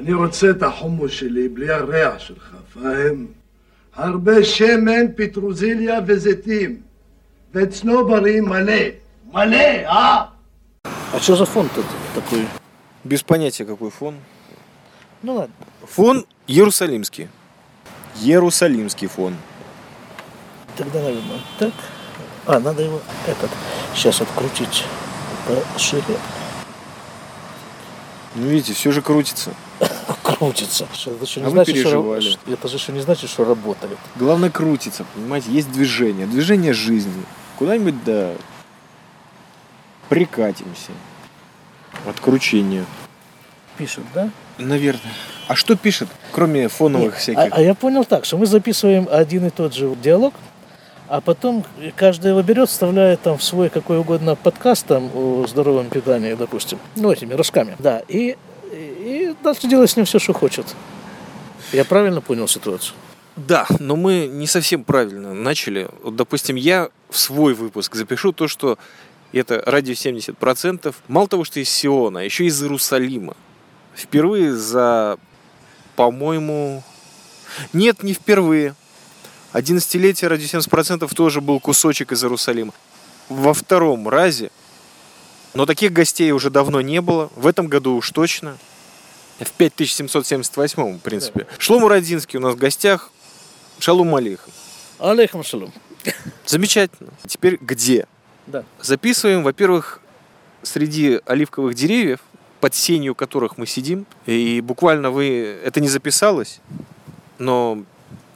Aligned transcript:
אני 0.00 0.14
רוצה 0.14 0.50
את 0.50 0.62
החומוס 0.62 1.12
שלי 1.12 1.48
בלי 1.48 1.70
הריח 1.70 2.18
שלך, 2.18 2.54
פאהם? 2.74 3.26
הרבה 3.94 4.44
שמן, 4.44 5.12
פטרוזיליה 5.16 6.00
וזיתים. 6.06 6.80
וצנוברי 7.54 8.40
מלא. 8.40 8.82
מלא, 9.32 9.56
אה? 9.86 10.24
А 11.12 11.20
что 11.20 11.36
за 11.36 11.46
фон 11.46 11.68
тут 11.74 11.86
такой? 12.14 12.46
Без 13.04 13.22
понятия, 13.22 13.64
какой 13.64 13.90
фон. 13.90 14.16
Ну 15.22 15.34
ладно. 15.36 15.54
Фон 15.86 16.26
Иерусалимский. 16.46 17.28
Иерусалимский 18.20 19.06
фон. 19.06 19.34
Тогда, 20.76 21.00
наверное, 21.00 21.40
так. 21.58 21.72
А, 22.46 22.60
надо 22.60 22.82
его 22.82 23.00
этот 23.26 23.50
сейчас 23.94 24.20
открутить 24.20 24.84
пошире. 25.46 26.18
Ну, 28.34 28.46
видите, 28.48 28.74
все 28.74 28.92
же 28.92 29.00
крутится. 29.00 29.50
Крутится. 30.37 30.87
Это 31.05 31.23
еще 31.25 31.39
не 31.41 31.47
А 31.47 31.49
значит, 31.49 31.75
что, 31.75 31.83
переживали. 31.83 32.29
что- 32.31 32.53
это 32.53 32.67
же 32.67 32.75
еще 32.77 32.91
не 32.91 32.99
значит, 33.01 33.29
что 33.29 33.45
работает. 33.45 33.97
Главное 34.15 34.49
крутится, 34.49 35.05
понимаете, 35.15 35.51
есть 35.51 35.71
движение. 35.71 36.27
Движение 36.27 36.73
жизни. 36.73 37.23
Куда-нибудь, 37.57 38.03
да, 38.03 38.31
прикатимся. 40.09 40.91
От 42.07 42.19
кручения. 42.19 42.85
Пишет, 43.77 44.03
да? 44.13 44.29
Наверное. 44.57 45.13
А 45.47 45.55
что 45.55 45.75
пишет, 45.75 46.07
кроме 46.31 46.67
фоновых 46.67 47.13
Нет, 47.13 47.21
всяких? 47.21 47.39
А, 47.53 47.57
а 47.57 47.61
я 47.61 47.73
понял 47.73 48.05
так, 48.05 48.25
что 48.25 48.37
мы 48.37 48.45
записываем 48.45 49.07
один 49.11 49.45
и 49.47 49.49
тот 49.49 49.73
же 49.73 49.93
диалог, 49.95 50.33
а 51.07 51.19
потом 51.19 51.65
каждый 51.95 52.31
его 52.31 52.41
берет, 52.41 52.69
вставляет 52.69 53.21
там 53.21 53.37
в 53.37 53.43
свой 53.43 53.69
какой 53.69 53.99
угодно 53.99 54.35
подкаст 54.35 54.85
там 54.87 55.09
о 55.13 55.45
здоровом 55.47 55.89
питании, 55.89 56.33
допустим, 56.35 56.79
ну 56.95 57.11
этими 57.11 57.33
рожками, 57.33 57.75
да, 57.79 58.01
и, 58.07 58.37
и 59.31 59.43
дальше 59.43 59.67
делает 59.67 59.89
с 59.89 59.95
ним 59.95 60.05
все, 60.05 60.19
что 60.19 60.33
хочет. 60.33 60.65
Я 61.71 61.85
правильно 61.85 62.21
понял 62.21 62.47
ситуацию? 62.47 62.95
Да, 63.35 63.65
но 63.79 63.95
мы 63.95 64.27
не 64.27 64.47
совсем 64.47 64.83
правильно 64.83 65.33
начали. 65.33 65.89
Вот, 66.03 66.15
допустим, 66.15 66.55
я 66.55 66.89
в 67.09 67.17
свой 67.17 67.53
выпуск 67.53 67.95
запишу 67.95 68.33
то, 68.33 68.47
что 68.47 68.77
это 69.31 69.63
радио 69.65 69.93
70%. 69.93 70.93
Мало 71.07 71.27
того, 71.27 71.43
что 71.43 71.59
из 71.59 71.69
Сиона, 71.69 72.19
а 72.19 72.23
еще 72.23 72.45
из 72.45 72.61
Иерусалима. 72.61 73.35
Впервые 73.95 74.55
за, 74.55 75.17
по-моему... 75.95 76.83
Нет, 77.73 78.03
не 78.03 78.13
впервые. 78.13 78.75
11-летие 79.53 80.27
радио 80.27 80.45
70% 80.45 81.13
тоже 81.13 81.41
был 81.41 81.59
кусочек 81.59 82.11
из 82.11 82.23
Иерусалима. 82.23 82.73
Во 83.29 83.53
втором 83.53 84.07
разе, 84.09 84.51
но 85.53 85.65
таких 85.65 85.91
гостей 85.91 86.31
уже 86.31 86.49
давно 86.49 86.81
не 86.81 87.01
было. 87.01 87.29
В 87.35 87.47
этом 87.47 87.67
году 87.67 87.95
уж 87.95 88.09
точно. 88.11 88.57
В 89.41 89.51
5778, 89.53 90.99
в 90.99 91.01
принципе. 91.01 91.47
Шлому 91.57 91.87
Родинский 91.87 92.37
у 92.37 92.41
нас 92.41 92.53
в 92.53 92.57
гостях. 92.57 93.11
Шалом 93.79 94.13
алейхам. 94.15 94.53
Алейхам 94.99 95.43
шалом. 95.43 95.73
Замечательно. 96.45 97.09
Теперь 97.25 97.57
где? 97.59 98.05
Да. 98.45 98.63
Записываем, 98.81 99.43
во-первых, 99.43 99.99
среди 100.61 101.19
оливковых 101.25 101.73
деревьев, 101.73 102.19
под 102.59 102.75
сенью 102.75 103.15
которых 103.15 103.57
мы 103.57 103.65
сидим. 103.65 104.05
И 104.27 104.61
буквально 104.61 105.09
вы... 105.09 105.59
Это 105.63 105.79
не 105.79 105.87
записалось, 105.87 106.59
но 107.39 107.83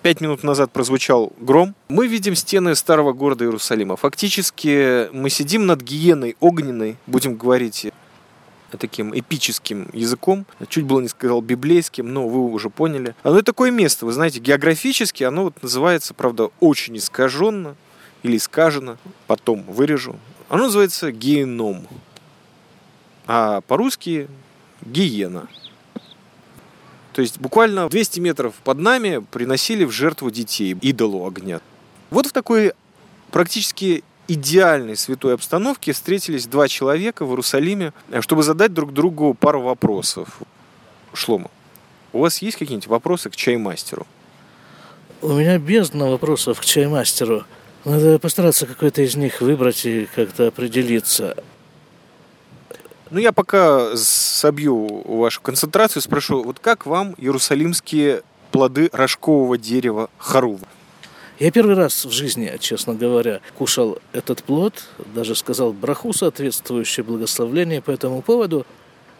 пять 0.02 0.22
минут 0.22 0.42
назад 0.42 0.72
прозвучал 0.72 1.34
гром. 1.40 1.76
Мы 1.88 2.08
видим 2.08 2.36
стены 2.36 2.76
старого 2.76 3.14
города 3.14 3.46
Иерусалима. 3.46 3.96
Фактически 3.96 5.10
мы 5.12 5.30
сидим 5.30 5.68
над 5.68 5.82
гиеной 5.82 6.36
огненной, 6.40 6.98
будем 7.06 7.36
говорить 7.36 7.92
таким 8.72 9.18
эпическим 9.18 9.90
языком. 9.94 10.46
Чуть 10.68 10.86
было 10.86 11.00
не 11.02 11.08
сказал 11.08 11.42
библейским, 11.42 12.14
но 12.14 12.28
вы 12.28 12.52
уже 12.52 12.70
поняли. 12.70 13.16
Оно 13.24 13.40
и 13.40 13.44
такое 13.44 13.72
место, 13.72 14.06
вы 14.06 14.12
знаете, 14.12 14.40
географически 14.40 15.24
оно 15.24 15.46
вот 15.46 15.62
называется, 15.62 16.14
правда, 16.14 16.50
очень 16.60 16.98
искаженно 16.98 17.76
или 18.24 18.38
искажено, 18.38 18.98
потом 19.28 19.64
вырежу. 19.64 20.18
Оно 20.50 20.66
называется 20.66 21.12
геном, 21.12 21.88
а 23.28 23.62
по-русски 23.62 24.28
гиена. 24.82 25.48
То 27.14 27.22
есть 27.22 27.40
буквально 27.40 27.88
200 27.88 28.20
метров 28.20 28.56
под 28.64 28.78
нами 28.80 29.26
приносили 29.32 29.86
в 29.86 29.92
жертву 29.92 30.30
детей, 30.30 30.78
идолу 30.82 31.26
огня. 31.26 31.62
Вот 32.10 32.28
в 32.28 32.32
такой 32.32 32.74
практически 33.32 34.04
идеальной 34.28 34.96
святой 34.96 35.34
обстановке 35.34 35.94
встретились 35.94 36.48
два 36.48 36.68
человека 36.68 37.26
в 37.26 37.30
Иерусалиме, 37.30 37.94
э, 38.10 38.22
чтобы 38.22 38.44
задать 38.44 38.74
друг 38.74 38.94
другу 38.94 39.34
пару 39.34 39.62
вопросов. 39.62 40.40
Шлома, 41.14 41.50
у 42.14 42.20
вас 42.20 42.42
есть 42.42 42.58
какие-нибудь 42.58 42.88
вопросы 42.88 43.30
к 43.30 43.36
чаймастеру? 43.36 44.08
У 45.22 45.34
меня 45.34 45.58
бездна 45.58 46.10
вопросов 46.10 46.60
к 46.60 46.66
чаймастеру. 46.66 47.46
Надо 47.84 48.20
постараться 48.20 48.66
какой-то 48.66 49.02
из 49.02 49.16
них 49.16 49.42
выбрать 49.42 49.86
и 49.86 50.08
как-то 50.14 50.48
определиться. 50.48 51.36
Ну, 53.12 53.20
я 53.20 53.32
пока 53.32 53.96
собью 53.96 55.04
вашу 55.06 55.42
концентрацию, 55.42 56.02
спрошу, 56.02 56.44
вот 56.44 56.60
как 56.60 56.86
вам 56.86 57.14
иерусалимские 57.18 58.24
плоды 58.52 58.90
рожкового 58.92 59.58
дерева 59.58 60.10
харува? 60.18 60.68
Я 61.38 61.52
первый 61.52 61.76
раз 61.76 62.06
в 62.06 62.12
жизни, 62.12 62.50
честно 62.62 62.94
говоря, 62.94 63.42
кушал 63.58 64.00
этот 64.14 64.42
плод, 64.42 64.74
даже 65.14 65.36
сказал 65.36 65.74
браху, 65.74 66.14
соответствующее 66.14 67.04
благословление 67.04 67.82
по 67.82 67.92
этому 67.92 68.22
поводу. 68.22 68.66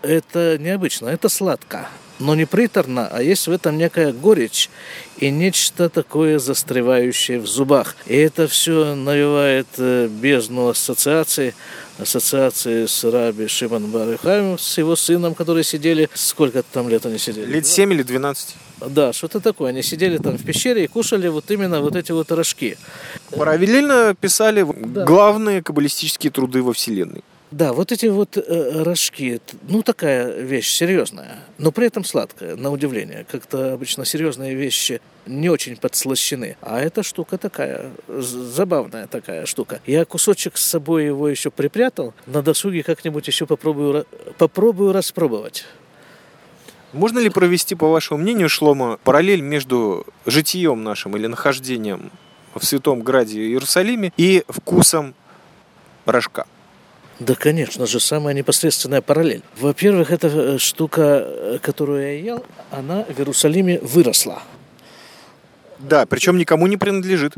Это 0.02 0.58
необычно, 0.58 1.10
это 1.10 1.28
сладко, 1.28 1.90
но 2.20 2.36
не 2.36 2.46
приторно, 2.46 3.10
а 3.12 3.22
есть 3.22 3.48
в 3.48 3.52
этом 3.52 3.78
некая 3.78 4.14
горечь 4.14 4.70
и 5.18 5.30
нечто 5.30 5.90
такое 5.90 6.40
застревающее 6.40 7.40
в 7.40 7.48
зубах. 7.48 7.98
И 8.06 8.16
это 8.16 8.48
все 8.48 8.96
навевает 8.96 9.68
э, 9.78 10.08
бездну 10.08 10.70
ассоциаций, 10.70 11.54
ассоциации 11.98 12.86
с 12.86 13.04
Раби 13.04 13.48
Шимон 13.48 13.88
Барихаем, 13.88 14.58
с 14.58 14.78
его 14.78 14.96
сыном, 14.96 15.34
которые 15.36 15.64
сидели, 15.64 16.10
сколько 16.14 16.64
там 16.64 16.88
лет 16.88 17.06
они 17.06 17.18
сидели? 17.18 17.52
Лет 17.52 17.66
7 17.66 17.92
или 17.92 18.04
12? 18.04 18.56
Да, 18.82 19.14
что-то 19.14 19.40
такое. 19.40 19.70
Они 19.70 19.82
сидели 19.82 20.18
там 20.18 20.38
в 20.38 20.44
пещере 20.44 20.84
и 20.84 20.88
кушали 20.88 21.28
вот 21.28 21.50
именно 21.52 21.82
вот 21.82 21.96
эти 21.96 22.12
вот 22.12 22.32
рожки. 22.32 22.78
Параллельно 23.32 24.16
писали 24.20 24.64
главные 24.64 25.62
каббалистические 25.62 26.32
труды 26.32 26.62
во 26.62 26.74
Вселенной. 26.74 27.24
Да, 27.52 27.72
вот 27.74 27.92
эти 27.92 28.08
вот 28.08 28.38
э, 28.38 28.84
рожки, 28.84 29.40
ну 29.70 29.82
такая 29.82 30.42
вещь 30.42 30.70
серьезная, 30.72 31.38
но 31.58 31.72
при 31.72 31.88
этом 31.88 32.04
сладкая, 32.04 32.56
на 32.56 32.70
удивление. 32.72 33.26
Как-то 33.32 33.74
обычно 33.74 34.04
серьезные 34.04 34.56
вещи 34.56 35.00
не 35.26 35.50
очень 35.50 35.78
подслащены. 35.78 36.58
А 36.62 36.82
эта 36.82 37.02
штука 37.04 37.38
такая, 37.38 37.92
забавная 38.10 39.08
такая 39.08 39.46
штука. 39.46 39.80
Я 39.86 40.04
кусочек 40.06 40.58
с 40.58 40.66
собой 40.66 41.06
его 41.06 41.30
еще 41.30 41.50
припрятал, 41.52 42.14
на 42.26 42.42
досуге 42.42 42.84
как-нибудь 42.84 43.28
еще 43.28 43.46
попробую, 43.46 44.06
попробую 44.38 44.92
распробовать. 44.92 45.66
Можно 46.96 47.20
ли 47.20 47.30
провести, 47.30 47.76
по 47.76 47.92
вашему 47.92 48.22
мнению, 48.22 48.48
Шлома, 48.48 48.98
параллель 49.04 49.42
между 49.42 50.06
житием 50.26 50.82
нашим 50.86 51.18
или 51.18 51.28
нахождением 51.28 52.10
в 52.54 52.64
Святом 52.64 53.02
Граде 53.02 53.42
Иерусалиме 53.42 54.14
и 54.16 54.46
вкусом 54.48 55.14
рожка? 56.06 56.48
Да, 57.20 57.36
конечно 57.36 57.86
же, 57.86 58.00
самая 58.00 58.34
непосредственная 58.34 59.02
параллель. 59.02 59.42
Во-первых, 59.60 60.10
эта 60.10 60.28
э, 60.28 60.58
штука, 60.58 61.02
э, 61.02 61.60
которую 61.62 62.02
я 62.02 62.18
ел, 62.18 62.46
она 62.72 63.04
в 63.04 63.20
Иерусалиме 63.20 63.80
выросла. 63.80 64.42
Да, 65.80 66.06
причем 66.06 66.38
никому 66.38 66.66
не 66.68 66.78
принадлежит. 66.78 67.34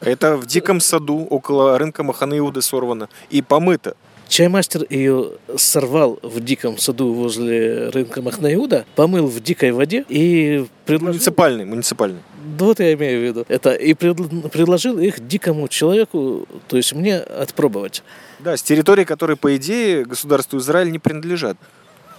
Это 0.00 0.36
в 0.36 0.46
диком 0.46 0.78
саду 0.78 1.26
около 1.28 1.76
рынка 1.78 2.04
Маханы 2.04 2.38
Иуды 2.38 2.62
сорвано 2.62 3.08
и 3.28 3.42
помыто. 3.42 3.96
Чаймастер 4.30 4.86
ее 4.88 5.32
сорвал 5.56 6.20
в 6.22 6.38
диком 6.38 6.78
саду 6.78 7.12
возле 7.12 7.88
рынка 7.88 8.22
Махнаиуда, 8.22 8.86
помыл 8.94 9.26
в 9.26 9.42
дикой 9.42 9.72
воде 9.72 10.04
и 10.08 10.66
предложил... 10.86 11.14
Муниципальный, 11.14 11.64
муниципальный. 11.64 12.20
Да 12.56 12.64
Вот 12.64 12.78
я 12.78 12.94
имею 12.94 13.20
в 13.20 13.24
виду. 13.24 13.44
Это 13.48 13.74
и 13.74 13.92
пред- 13.92 14.52
предложил 14.52 15.00
их 15.00 15.26
дикому 15.26 15.66
человеку, 15.66 16.46
то 16.68 16.76
есть 16.76 16.92
мне 16.92 17.16
отпробовать. 17.18 18.04
Да, 18.38 18.56
с 18.56 18.62
территории, 18.62 19.02
которой, 19.02 19.36
по 19.36 19.56
идее, 19.56 20.04
государству 20.04 20.60
Израиль 20.60 20.92
не 20.92 21.00
принадлежат. 21.00 21.56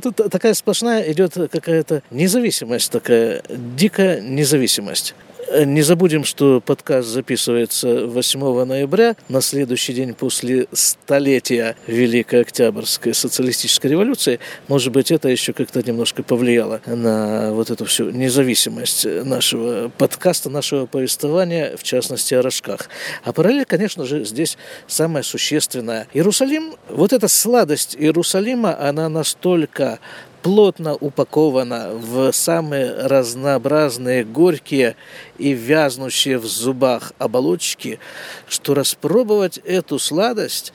Тут 0.00 0.16
такая 0.30 0.54
сплошная 0.54 1.10
идет 1.10 1.34
какая-то 1.34 2.04
независимость, 2.12 2.92
такая 2.92 3.42
дикая 3.48 4.20
независимость. 4.20 5.16
Э, 5.48 5.64
Не 5.64 5.82
забудем, 5.82 6.24
что 6.24 6.60
подкаст 6.60 7.08
записывается 7.08 8.06
8 8.06 8.64
ноября, 8.64 9.16
на 9.28 9.40
следующий 9.40 9.92
день 9.92 10.14
после 10.14 10.66
столетия 10.72 11.76
Великой 11.86 12.42
Октябрьской 12.42 13.14
социалистической 13.14 13.90
революции. 13.90 14.40
Может 14.68 14.92
быть, 14.92 15.10
это 15.10 15.28
еще 15.28 15.52
как-то 15.52 15.82
немножко 15.82 16.22
повлияло 16.22 16.80
на 16.86 17.52
вот 17.52 17.70
эту 17.70 17.84
всю 17.84 18.10
независимость 18.10 19.06
нашего 19.06 19.88
подкаста, 19.88 20.50
нашего 20.50 20.86
повествования, 20.86 21.76
в 21.76 21.82
частности, 21.82 22.34
о 22.34 22.42
рожках. 22.42 22.88
А 23.22 23.32
параллель, 23.32 23.64
конечно 23.64 24.04
же, 24.04 24.24
здесь 24.24 24.56
самая 24.86 25.22
существенная. 25.22 26.06
Иерусалим, 26.14 26.76
вот 26.88 27.12
эта 27.12 27.28
сладость 27.28 27.96
Иерусалима, 27.98 28.78
она 28.78 29.08
настолько 29.08 29.98
плотно 30.44 30.94
упакована 30.94 31.88
в 31.94 32.30
самые 32.32 32.92
разнообразные, 33.06 34.24
горькие 34.24 34.94
и 35.38 35.54
вязнущие 35.54 36.36
в 36.36 36.44
зубах 36.44 37.14
оболочки, 37.18 37.98
что 38.46 38.74
распробовать 38.74 39.56
эту 39.64 39.98
сладость 39.98 40.74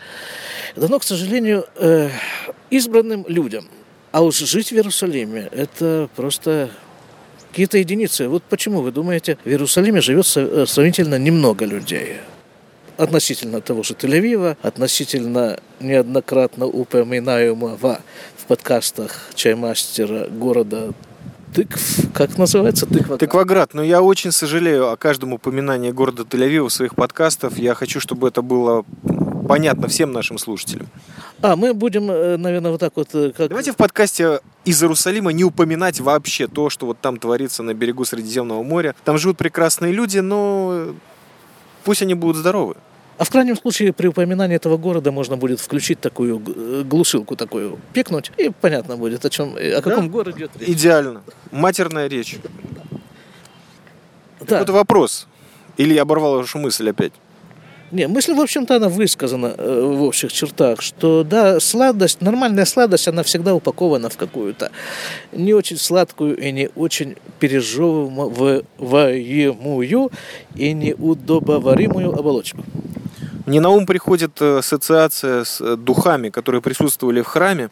дано, 0.76 0.98
к 0.98 1.04
сожалению, 1.04 1.66
э, 1.76 2.10
избранным 2.72 3.26
людям. 3.28 3.68
А 4.12 4.24
уж 4.24 4.40
жить 4.40 4.70
в 4.70 4.74
Иерусалиме– 4.74 5.50
это 5.52 6.10
просто 6.16 6.72
какие-то 7.52 7.78
единицы. 7.78 8.28
Вот 8.28 8.42
почему 8.50 8.82
вы 8.82 8.92
думаете, 8.92 9.38
в 9.46 9.48
Иерусалиме 9.48 10.02
живет 10.02 10.26
э, 10.36 10.66
сравнительно 10.66 11.20
немного 11.20 11.66
людей? 11.66 12.16
Относительно 13.00 13.62
того 13.62 13.82
же 13.82 13.94
Тель-Авива, 13.94 14.58
относительно 14.62 15.58
неоднократно 15.80 16.66
упоминаемого 16.66 18.02
в 18.36 18.46
подкастах 18.46 19.30
чаймастера 19.36 20.28
города 20.28 20.94
Тыкв, 21.56 22.12
как 22.14 22.38
называется? 22.38 22.86
Тыкваград. 22.86 23.20
Тыкваград. 23.22 23.74
Но 23.74 23.84
я 23.84 24.02
очень 24.02 24.34
сожалею 24.34 24.92
о 24.92 24.98
каждом 24.98 25.32
упоминании 25.32 25.92
города 25.92 26.24
Тель-Авива 26.24 26.68
в 26.68 26.74
своих 26.74 26.94
подкастах. 26.94 27.58
Я 27.58 27.74
хочу, 27.74 28.02
чтобы 28.02 28.28
это 28.28 28.42
было 28.42 28.84
понятно 29.48 29.88
всем 29.88 30.12
нашим 30.12 30.38
слушателям. 30.38 30.88
А, 31.42 31.56
мы 31.56 31.74
будем, 31.74 32.12
э, 32.12 32.36
наверное, 32.36 32.72
вот 32.72 32.82
так 32.82 32.92
вот... 32.98 33.16
Э, 33.16 33.32
как... 33.32 33.48
Давайте 33.48 33.72
в 33.72 33.78
подкасте 33.78 34.42
из 34.66 34.84
Иерусалима 34.84 35.32
не 35.32 35.46
упоминать 35.46 36.02
вообще 36.02 36.48
то, 36.48 36.70
что 36.70 36.86
вот 36.86 37.00
там 37.00 37.18
творится 37.18 37.64
на 37.64 37.74
берегу 37.74 38.04
Средиземного 38.04 38.62
моря. 38.62 38.94
Там 39.06 39.18
живут 39.18 39.38
прекрасные 39.38 39.94
люди, 39.94 40.20
но 40.20 40.94
пусть 41.86 42.02
они 42.02 42.14
будут 42.14 42.36
здоровы. 42.36 42.76
А 43.20 43.26
в 43.26 43.32
крайнем 43.32 43.58
случае 43.58 43.92
при 43.92 44.08
упоминании 44.08 44.56
этого 44.56 44.78
города 44.78 45.12
можно 45.12 45.36
будет 45.36 45.60
включить 45.60 46.00
такую 46.00 46.42
э, 46.48 46.84
глушилку 46.86 47.36
такую, 47.36 47.78
пекнуть, 47.92 48.32
и 48.38 48.50
понятно 48.50 48.96
будет, 48.96 49.26
о 49.26 49.30
чем, 49.30 49.58
о 49.58 49.82
каком 49.82 50.06
да? 50.06 50.12
городе 50.12 50.38
идет 50.38 50.52
речь. 50.58 50.70
Идеально. 50.70 51.22
Матерная 51.52 52.08
речь. 52.08 52.38
Да. 54.40 54.60
Вот 54.60 54.70
вопрос. 54.70 55.28
Или 55.76 55.96
я 55.96 56.04
оборвал 56.04 56.38
вашу 56.38 56.60
мысль 56.60 56.90
опять? 56.90 57.12
Не, 57.92 58.08
мысль, 58.08 58.34
в 58.34 58.40
общем-то, 58.40 58.78
она 58.78 58.88
высказана 58.88 59.54
э, 59.58 59.82
в 59.82 60.04
общих 60.04 60.32
чертах, 60.32 60.82
что, 60.82 61.26
да, 61.26 61.60
сладость, 61.60 62.22
нормальная 62.22 62.66
сладость, 62.66 63.10
она 63.10 63.24
всегда 63.24 63.54
упакована 63.54 64.08
в 64.10 64.16
какую-то 64.16 64.72
не 65.34 65.54
очень 65.54 65.76
сладкую 65.76 66.38
и 66.38 66.54
не 66.54 66.70
очень 66.76 67.18
пережевываемую 67.40 70.12
и 70.56 70.72
неудобоваримую 70.72 72.18
оболочку. 72.18 72.64
Мне 73.50 73.62
на 73.62 73.70
ум 73.70 73.88
приходит 73.88 74.40
э, 74.44 74.60
ассоциация 74.60 75.44
с 75.44 75.60
э, 75.60 75.76
духами, 75.76 76.30
которые 76.30 76.62
присутствовали 76.62 77.24
в 77.24 77.26
храме, 77.26 77.72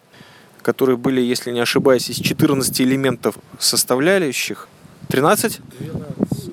которые 0.63 0.97
были, 0.97 1.21
если 1.21 1.51
не 1.51 1.59
ошибаюсь, 1.59 2.09
из 2.09 2.15
14 2.15 2.81
элементов 2.81 3.35
составляющих. 3.59 4.67
13? 5.09 5.61
12. 5.79 6.51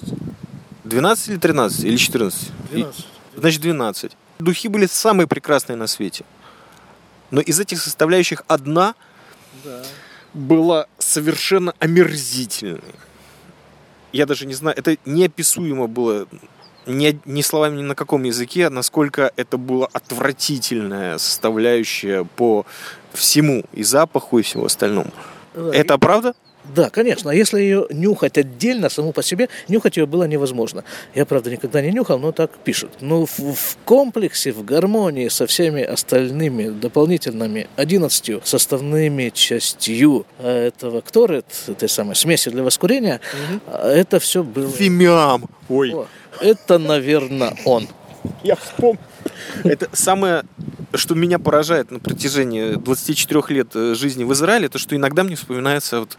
12 0.84 1.28
или 1.28 1.36
13? 1.38 1.84
Или 1.84 1.96
14? 1.96 2.52
12 2.70 3.06
значит 3.34 3.62
12. 3.62 4.12
Духи 4.40 4.68
были 4.68 4.84
самые 4.84 5.26
прекрасные 5.26 5.76
на 5.76 5.86
свете. 5.86 6.26
Но 7.30 7.40
из 7.40 7.58
этих 7.58 7.80
составляющих 7.80 8.42
одна 8.46 8.94
да. 9.64 9.82
была 10.34 10.86
совершенно 10.98 11.72
омерзительной. 11.78 12.94
Я 14.12 14.26
даже 14.26 14.44
не 14.44 14.52
знаю, 14.52 14.76
это 14.76 14.98
неописуемо 15.06 15.86
было 15.86 16.26
ни, 16.86 17.18
ни 17.24 17.42
словами 17.42 17.76
ни 17.78 17.82
на 17.82 17.94
каком 17.94 18.24
языке, 18.24 18.68
насколько 18.68 19.32
это 19.36 19.56
было 19.56 19.88
отвратительная 19.92 21.18
составляющая 21.18 22.24
по 22.36 22.66
всему 23.12 23.64
и 23.72 23.82
запаху, 23.82 24.38
и 24.38 24.42
всему 24.42 24.64
остальному. 24.64 25.10
Это 25.54 25.98
правда? 25.98 26.34
Да, 26.74 26.90
конечно. 26.90 27.30
А 27.30 27.34
если 27.34 27.60
ее 27.60 27.86
нюхать 27.90 28.38
отдельно, 28.38 28.88
саму 28.88 29.12
по 29.12 29.22
себе, 29.22 29.48
нюхать 29.68 29.96
ее 29.96 30.06
было 30.06 30.24
невозможно. 30.24 30.84
Я, 31.14 31.26
правда, 31.26 31.50
никогда 31.50 31.82
не 31.82 31.90
нюхал, 31.92 32.18
но 32.18 32.32
так 32.32 32.50
пишут. 32.64 32.90
Но 33.00 33.26
в, 33.26 33.38
в 33.38 33.76
комплексе, 33.84 34.52
в 34.52 34.64
гармонии 34.64 35.28
со 35.28 35.46
всеми 35.46 35.82
остальными 35.82 36.70
дополнительными 36.70 37.68
11 37.76 38.46
составными 38.46 39.30
частью 39.30 40.26
э, 40.38 40.68
этого 40.68 41.00
кторет, 41.02 41.46
этой 41.66 41.88
самой 41.88 42.16
смеси 42.16 42.50
для 42.50 42.62
воскурения, 42.62 43.20
угу. 43.50 43.76
это 43.76 44.18
все 44.18 44.42
было... 44.42 44.70
Фимиам! 44.70 45.44
Ой. 45.68 45.92
О, 45.94 46.06
это, 46.40 46.78
наверное, 46.78 47.56
он. 47.64 47.88
Я 48.42 48.56
вспомнил. 48.56 49.00
Это 49.64 49.88
самое 49.92 50.44
что 50.96 51.14
меня 51.14 51.38
поражает 51.38 51.90
на 51.90 51.98
протяжении 51.98 52.74
24 52.74 53.42
лет 53.48 53.68
э, 53.74 53.94
жизни 53.94 54.24
в 54.24 54.32
Израиле, 54.32 54.68
то 54.68 54.78
что 54.78 54.94
иногда 54.94 55.24
мне 55.24 55.36
вспоминается 55.36 56.00
вот 56.00 56.16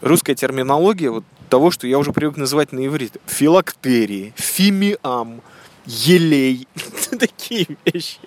русская 0.00 0.34
терминология 0.34 1.10
вот 1.10 1.24
того, 1.48 1.70
что 1.70 1.86
я 1.86 1.98
уже 1.98 2.12
привык 2.12 2.36
называть 2.36 2.72
на 2.72 2.84
иврите. 2.86 3.20
Филактерии, 3.26 4.32
фимиам, 4.36 5.42
елей. 5.84 6.66
Такие 7.18 7.66
вещи. 7.84 8.18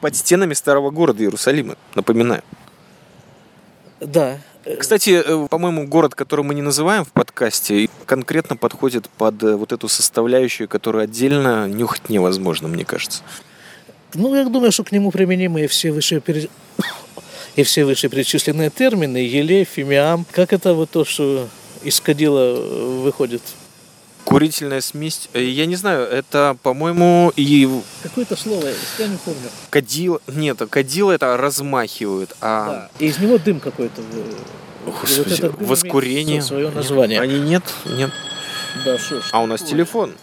Под 0.00 0.16
стенами 0.16 0.54
старого 0.54 0.90
города 0.90 1.22
Иерусалима, 1.22 1.76
напоминаю. 1.94 2.42
Да. 4.00 4.38
Кстати, 4.78 5.22
э, 5.24 5.48
по-моему, 5.48 5.86
город, 5.86 6.14
который 6.14 6.44
мы 6.44 6.54
не 6.54 6.62
называем 6.62 7.04
в 7.04 7.12
подкасте, 7.12 7.88
конкретно 8.06 8.56
подходит 8.56 9.08
под 9.08 9.42
э, 9.42 9.56
вот 9.56 9.72
эту 9.72 9.88
составляющую, 9.88 10.68
которую 10.68 11.02
отдельно 11.04 11.66
нюхать 11.68 12.08
невозможно, 12.08 12.68
мне 12.68 12.84
кажется. 12.84 13.22
Ну, 14.14 14.34
я 14.34 14.44
думаю, 14.44 14.72
что 14.72 14.84
к 14.84 14.92
нему 14.92 15.10
применимы 15.10 15.66
все 15.66 15.90
выше 15.90 16.22
и 17.56 17.62
все 17.62 17.84
вышеперечисленные 17.84 18.70
термины, 18.70 19.18
елей, 19.18 19.64
фимиам, 19.64 20.24
как 20.30 20.52
это 20.52 20.74
вот 20.74 20.90
то, 20.90 21.04
что 21.04 21.48
из 21.82 22.00
кадила 22.00 22.56
э, 22.56 23.00
выходит? 23.02 23.42
Курительная 24.24 24.80
смесь. 24.80 25.28
Э, 25.32 25.42
я 25.42 25.66
не 25.66 25.76
знаю, 25.76 26.06
это, 26.06 26.56
по-моему, 26.62 27.32
и... 27.36 27.68
Какое-то 28.02 28.36
слово, 28.36 28.68
я 28.98 29.06
не 29.06 29.16
помню. 29.16 29.50
Кадил... 29.70 30.20
Нет, 30.28 30.62
кадил 30.70 31.10
это 31.10 31.36
размахивают, 31.36 32.34
а... 32.40 32.66
Да, 32.66 32.90
и 32.98 33.08
из 33.08 33.18
него 33.18 33.38
дым 33.38 33.60
какой-то. 33.60 34.02
Господи, 34.86 35.42
вот 35.42 35.60
воскурение. 35.60 36.42
Свое 36.42 36.70
название. 36.70 37.20
Они 37.20 37.38
нет? 37.38 37.62
Нет. 37.84 38.10
Да, 38.84 38.98
что 38.98 39.20
ж. 39.20 39.28
А 39.32 39.40
у 39.42 39.46
нас 39.46 39.62
телефон. 39.62 40.14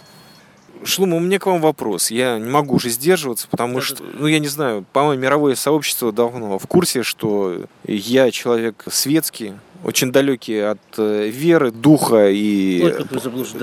Шлум, 0.84 1.14
у 1.14 1.20
меня 1.20 1.38
к 1.38 1.46
вам 1.46 1.60
вопрос. 1.60 2.10
Я 2.10 2.38
не 2.38 2.48
могу 2.50 2.76
уже 2.76 2.88
сдерживаться, 2.88 3.46
потому 3.50 3.76
да, 3.76 3.80
что, 3.80 4.02
ну, 4.18 4.26
я 4.26 4.38
не 4.38 4.48
знаю, 4.48 4.84
по-моему, 4.92 5.22
мировое 5.22 5.54
сообщество 5.54 6.12
давно 6.12 6.58
в 6.58 6.66
курсе, 6.66 7.02
что 7.02 7.64
я 7.86 8.30
человек 8.30 8.84
светский, 8.90 9.54
очень 9.84 10.12
далекий 10.12 10.58
от 10.58 10.80
э, 10.98 11.28
веры, 11.28 11.70
духа 11.70 12.30
и... 12.30 12.80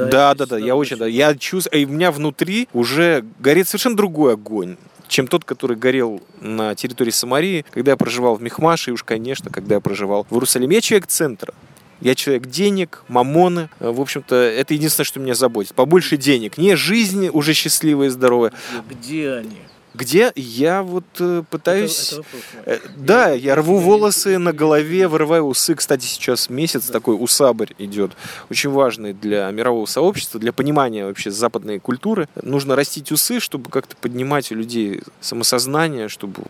Да, 0.10 0.34
да, 0.36 0.46
да, 0.46 0.58
я 0.58 0.76
очень, 0.76 0.98
да, 0.98 1.08
я 1.08 1.36
чувствую, 1.36 1.82
и 1.82 1.86
у 1.86 1.90
меня 1.90 2.12
внутри 2.12 2.68
уже 2.74 3.24
горит 3.40 3.68
совершенно 3.68 3.96
другой 3.96 4.34
огонь 4.34 4.78
чем 5.08 5.28
тот, 5.28 5.46
который 5.46 5.78
горел 5.78 6.22
на 6.42 6.76
территории 6.76 7.12
Самарии, 7.12 7.66
когда 7.72 7.92
я 7.92 7.98
проживал 7.98 8.36
в 8.36 8.42
Мехмаше, 8.42 8.92
и 8.92 8.94
уж, 8.94 9.04
конечно, 9.04 9.50
когда 9.50 9.76
я 9.76 9.82
проживал 9.82 10.26
в 10.30 10.34
Иерусалиме. 10.34 10.76
Я 10.76 10.82
человек 10.82 11.08
центра. 11.08 11.54
Я 12.02 12.16
человек 12.16 12.48
денег, 12.48 13.04
мамоны. 13.08 13.70
В 13.80 14.02
общем-то, 14.02 14.36
это 14.36 14.74
единственное, 14.74 15.06
что 15.06 15.20
меня 15.20 15.36
заботит. 15.36 15.74
Побольше 15.74 16.18
денег. 16.18 16.58
Не 16.58 16.76
жизнь 16.76 17.30
уже 17.30 17.54
счастливая 17.54 18.08
и 18.08 18.10
здоровая. 18.10 18.54
Где 18.90 19.32
они? 19.34 19.58
Где 19.98 20.32
я 20.36 20.84
вот 20.84 21.06
э, 21.20 21.42
пытаюсь... 21.50 22.14
Это, 22.14 22.26
это 22.66 22.86
э, 22.86 22.90
да, 22.98 23.32
я 23.32 23.56
рву 23.56 23.78
волосы 23.78 24.38
на 24.38 24.54
голове, 24.54 25.08
вырываю 25.08 25.46
усы. 25.46 25.74
Кстати, 25.74 26.06
сейчас 26.06 26.52
месяц 26.52 26.86
да. 26.86 26.94
такой 26.94 27.16
усабрь 27.20 27.72
идет. 27.80 28.12
Очень 28.52 28.70
важный 28.70 29.14
для 29.14 29.50
мирового 29.50 29.88
сообщества, 29.88 30.40
для 30.40 30.54
понимания 30.54 31.04
вообще 31.04 31.32
западной 31.32 31.80
культуры. 31.80 32.30
Нужно 32.44 32.76
растить 32.76 33.12
усы, 33.12 33.40
чтобы 33.40 33.72
как-то 33.72 33.96
поднимать 33.96 34.52
у 34.52 34.56
людей 34.56 35.02
самосознание, 35.20 36.10
чтобы 36.10 36.44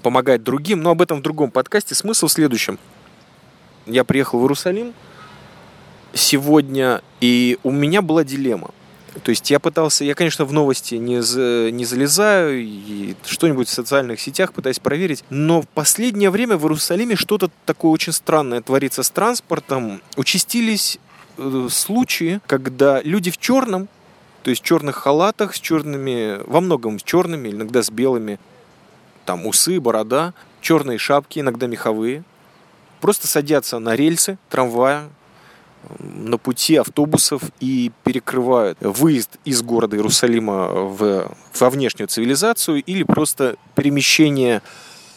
помогать 0.00 0.44
другим. 0.44 0.82
Но 0.82 0.90
об 0.90 1.02
этом 1.02 1.18
в 1.18 1.22
другом 1.22 1.50
подкасте. 1.50 1.96
Смысл 1.96 2.28
в 2.28 2.32
следующем 2.32 2.78
я 3.86 4.04
приехал 4.04 4.38
в 4.38 4.42
Иерусалим 4.42 4.94
сегодня, 6.14 7.02
и 7.20 7.58
у 7.62 7.70
меня 7.70 8.02
была 8.02 8.24
дилемма. 8.24 8.70
То 9.22 9.30
есть 9.30 9.50
я 9.50 9.58
пытался, 9.58 10.04
я, 10.04 10.14
конечно, 10.14 10.46
в 10.46 10.52
новости 10.52 10.94
не, 10.94 11.20
за, 11.20 11.70
не 11.70 11.84
залезаю 11.84 12.62
и 12.62 13.14
что-нибудь 13.26 13.68
в 13.68 13.70
социальных 13.70 14.20
сетях 14.20 14.54
пытаюсь 14.54 14.78
проверить, 14.78 15.22
но 15.28 15.60
в 15.60 15.68
последнее 15.68 16.30
время 16.30 16.56
в 16.56 16.62
Иерусалиме 16.62 17.16
что-то 17.16 17.50
такое 17.66 17.90
очень 17.90 18.12
странное 18.12 18.62
творится 18.62 19.02
с 19.02 19.10
транспортом. 19.10 20.00
Участились 20.16 20.98
э, 21.36 21.68
случаи, 21.70 22.40
когда 22.46 23.02
люди 23.02 23.30
в 23.30 23.36
черном, 23.36 23.88
то 24.42 24.50
есть 24.50 24.62
в 24.62 24.64
черных 24.64 24.96
халатах, 24.96 25.54
с 25.54 25.60
черными, 25.60 26.40
во 26.46 26.62
многом 26.62 26.98
с 26.98 27.02
черными, 27.02 27.50
иногда 27.50 27.82
с 27.82 27.90
белыми, 27.90 28.40
там 29.26 29.46
усы, 29.46 29.78
борода, 29.78 30.32
черные 30.62 30.96
шапки, 30.96 31.40
иногда 31.40 31.66
меховые, 31.66 32.24
просто 33.02 33.26
садятся 33.26 33.80
на 33.80 33.96
рельсы 33.96 34.38
трамвая, 34.48 35.10
на 35.98 36.38
пути 36.38 36.76
автобусов 36.76 37.42
и 37.58 37.90
перекрывают 38.04 38.78
выезд 38.80 39.30
из 39.44 39.60
города 39.62 39.96
Иерусалима 39.96 40.68
в, 40.68 41.36
во 41.58 41.70
внешнюю 41.70 42.06
цивилизацию 42.06 42.80
или 42.84 43.02
просто 43.02 43.56
перемещение 43.74 44.62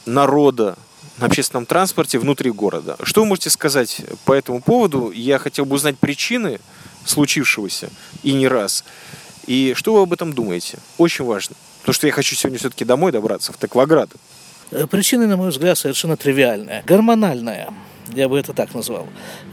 народа 0.08 0.78
на 1.20 1.28
общественном 1.28 1.68
транспорте 1.68 2.18
внутри 2.18 2.50
города. 2.50 2.98
Что 3.04 3.22
вы 3.22 3.28
можете 3.28 3.52
сказать 3.52 4.02
по 4.26 4.34
этому 4.34 4.62
поводу? 4.62 5.12
Я 5.12 5.38
хотел 5.38 5.66
бы 5.66 5.76
узнать 5.76 6.00
причины 6.00 6.60
случившегося 7.06 7.92
и 8.24 8.34
не 8.34 8.48
раз. 8.48 8.84
И 9.46 9.76
что 9.78 9.94
вы 9.94 10.02
об 10.02 10.12
этом 10.12 10.34
думаете? 10.34 10.80
Очень 10.98 11.26
важно. 11.26 11.56
Потому 11.82 11.94
что 11.94 12.08
я 12.08 12.14
хочу 12.14 12.36
сегодня 12.36 12.58
все-таки 12.58 12.84
домой 12.84 13.12
добраться, 13.12 13.54
в 13.54 13.60
Текваград. 13.60 14.10
Причина, 14.90 15.28
на 15.28 15.38
мой 15.38 15.50
взгляд, 15.50 15.78
совершенно 15.78 16.18
тривиальная. 16.18 16.84
Гормональная 16.86 17.70
я 18.14 18.30
бы 18.30 18.38
это 18.40 18.54
так 18.54 18.74
назвал. 18.74 19.08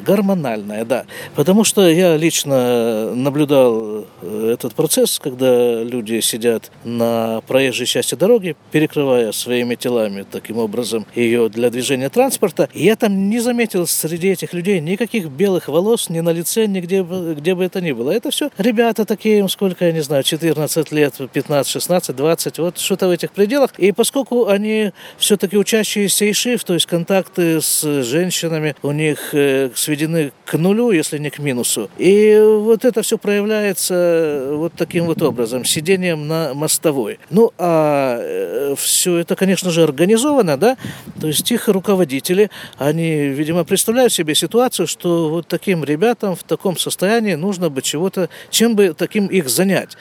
Гормональная, 0.04 0.84
да. 0.84 1.04
Потому 1.34 1.64
что 1.64 1.88
я 1.88 2.16
лично 2.16 3.14
наблюдал 3.14 4.06
э, 4.20 4.50
этот 4.52 4.74
процесс, 4.74 5.18
когда 5.18 5.82
люди 5.82 6.20
сидят 6.20 6.70
на 6.84 7.40
проезжей 7.46 7.86
части 7.86 8.14
дороги, 8.14 8.56
перекрывая 8.70 9.32
своими 9.32 9.74
телами 9.74 10.24
таким 10.30 10.58
образом 10.58 11.06
ее 11.14 11.48
для 11.48 11.70
движения 11.70 12.08
транспорта. 12.08 12.68
И 12.74 12.84
я 12.84 12.96
там 12.96 13.28
не 13.28 13.40
заметил 13.40 13.86
среди 13.86 14.28
этих 14.28 14.52
людей 14.52 14.80
никаких 14.80 15.28
белых 15.28 15.68
волос 15.68 16.08
ни 16.08 16.20
на 16.20 16.30
лице, 16.30 16.66
нигде 16.66 17.02
где 17.02 17.54
бы 17.54 17.64
это 17.64 17.80
ни 17.80 17.92
было. 17.92 18.10
Это 18.10 18.30
все 18.30 18.50
ребята 18.58 19.04
такие, 19.04 19.38
им 19.38 19.48
сколько, 19.48 19.84
я 19.84 19.92
не 19.92 20.00
знаю, 20.00 20.22
14 20.22 20.92
лет, 20.92 21.14
15, 21.32 21.72
16, 21.72 22.16
20, 22.16 22.58
вот 22.58 22.78
что-то 22.78 23.08
в 23.08 23.10
этих 23.10 23.32
пределах. 23.32 23.72
И 23.78 23.92
поскольку 23.92 24.46
они 24.46 24.92
все-таки 25.18 25.56
учащиеся 25.56 26.30
ИШИФ, 26.30 26.64
то 26.64 26.74
есть 26.74 26.86
контакты 26.86 27.60
с 27.60 28.02
женщинами, 28.02 28.41
женщинами 28.42 28.74
у 28.82 28.92
них 28.92 29.34
э, 29.34 29.70
сведены 29.74 30.32
к 30.44 30.58
нулю, 30.58 30.90
если 30.90 31.18
не 31.18 31.30
к 31.30 31.38
минусу. 31.38 31.88
И 31.98 32.38
вот 32.40 32.84
это 32.84 33.02
все 33.02 33.18
проявляется 33.18 33.94
э, 33.94 34.54
вот 34.54 34.72
таким 34.76 35.06
вот 35.06 35.22
образом, 35.22 35.64
сидением 35.64 36.26
на 36.26 36.54
мостовой. 36.54 37.18
Ну, 37.30 37.52
а 37.58 38.18
э, 38.20 38.74
все 38.76 39.18
это, 39.18 39.36
конечно 39.36 39.70
же, 39.70 39.82
организовано, 39.82 40.56
да, 40.56 40.76
то 41.20 41.26
есть 41.26 41.50
их 41.52 41.68
руководители, 41.68 42.50
они, 42.78 43.28
видимо, 43.28 43.64
представляют 43.64 44.12
себе 44.12 44.34
ситуацию, 44.34 44.86
что 44.86 45.28
вот 45.28 45.46
таким 45.46 45.84
ребятам 45.84 46.34
в 46.34 46.42
таком 46.42 46.76
состоянии 46.76 47.34
нужно 47.34 47.70
бы 47.70 47.82
чего-то, 47.82 48.28
чем 48.50 48.74
бы 48.74 48.94
таким 48.96 49.26
их 49.26 49.48
занять. 49.48 49.96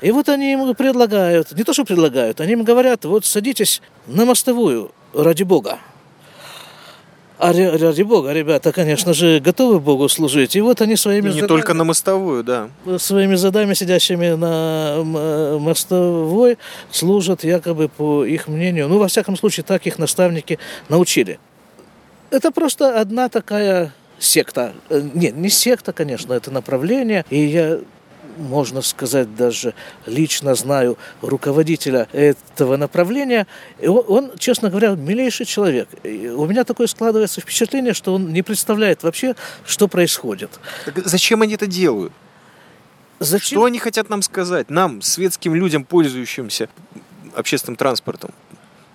И 0.00 0.10
вот 0.12 0.28
они 0.28 0.52
ему 0.52 0.74
предлагают, 0.74 1.52
не 1.52 1.64
то 1.64 1.72
что 1.72 1.84
предлагают, 1.84 2.40
они 2.40 2.52
им 2.52 2.64
говорят, 2.64 3.04
вот 3.04 3.24
садитесь 3.24 3.82
на 4.06 4.24
мостовую, 4.24 4.92
ради 5.12 5.42
бога. 5.42 5.78
А 7.38 7.52
ради 7.52 8.02
бога, 8.02 8.32
ребята, 8.32 8.72
конечно 8.72 9.14
же, 9.14 9.38
готовы 9.38 9.78
Богу 9.78 10.08
служить. 10.08 10.56
И 10.56 10.60
вот 10.60 10.80
они 10.80 10.96
своими... 10.96 11.26
И 11.26 11.28
не 11.28 11.40
задами, 11.40 11.48
только 11.48 11.72
на 11.72 11.84
мостовую, 11.84 12.42
да. 12.42 12.68
Своими 12.98 13.36
задами, 13.36 13.74
сидящими 13.74 14.30
на 14.30 15.58
мостовой, 15.58 16.58
служат 16.90 17.44
якобы 17.44 17.88
по 17.88 18.24
их 18.24 18.48
мнению. 18.48 18.88
Ну, 18.88 18.98
во 18.98 19.06
всяком 19.06 19.36
случае, 19.36 19.62
так 19.62 19.86
их 19.86 19.98
наставники 19.98 20.58
научили. 20.88 21.38
Это 22.30 22.50
просто 22.50 23.00
одна 23.00 23.28
такая 23.28 23.92
секта. 24.18 24.72
Э, 24.90 25.00
нет, 25.14 25.36
не 25.36 25.48
секта, 25.48 25.92
конечно, 25.92 26.32
это 26.32 26.50
направление. 26.50 27.24
И 27.30 27.38
я 27.44 27.78
можно 28.38 28.82
сказать, 28.82 29.34
даже 29.34 29.74
лично 30.06 30.54
знаю 30.54 30.96
руководителя 31.20 32.08
этого 32.12 32.76
направления. 32.76 33.46
Он, 33.82 34.04
он, 34.08 34.30
честно 34.38 34.70
говоря, 34.70 34.90
милейший 34.90 35.46
человек. 35.46 35.88
И 36.02 36.28
у 36.28 36.46
меня 36.46 36.64
такое 36.64 36.86
складывается 36.86 37.40
впечатление, 37.40 37.94
что 37.94 38.14
он 38.14 38.32
не 38.32 38.42
представляет 38.42 39.02
вообще, 39.02 39.34
что 39.66 39.88
происходит. 39.88 40.50
Так 40.84 41.06
зачем 41.06 41.42
они 41.42 41.54
это 41.54 41.66
делают? 41.66 42.12
Зачем? 43.20 43.58
Что 43.58 43.64
они 43.64 43.78
хотят 43.78 44.08
нам 44.08 44.22
сказать, 44.22 44.70
нам, 44.70 45.02
светским 45.02 45.54
людям, 45.54 45.84
пользующимся 45.84 46.68
общественным 47.34 47.76
транспортом? 47.76 48.30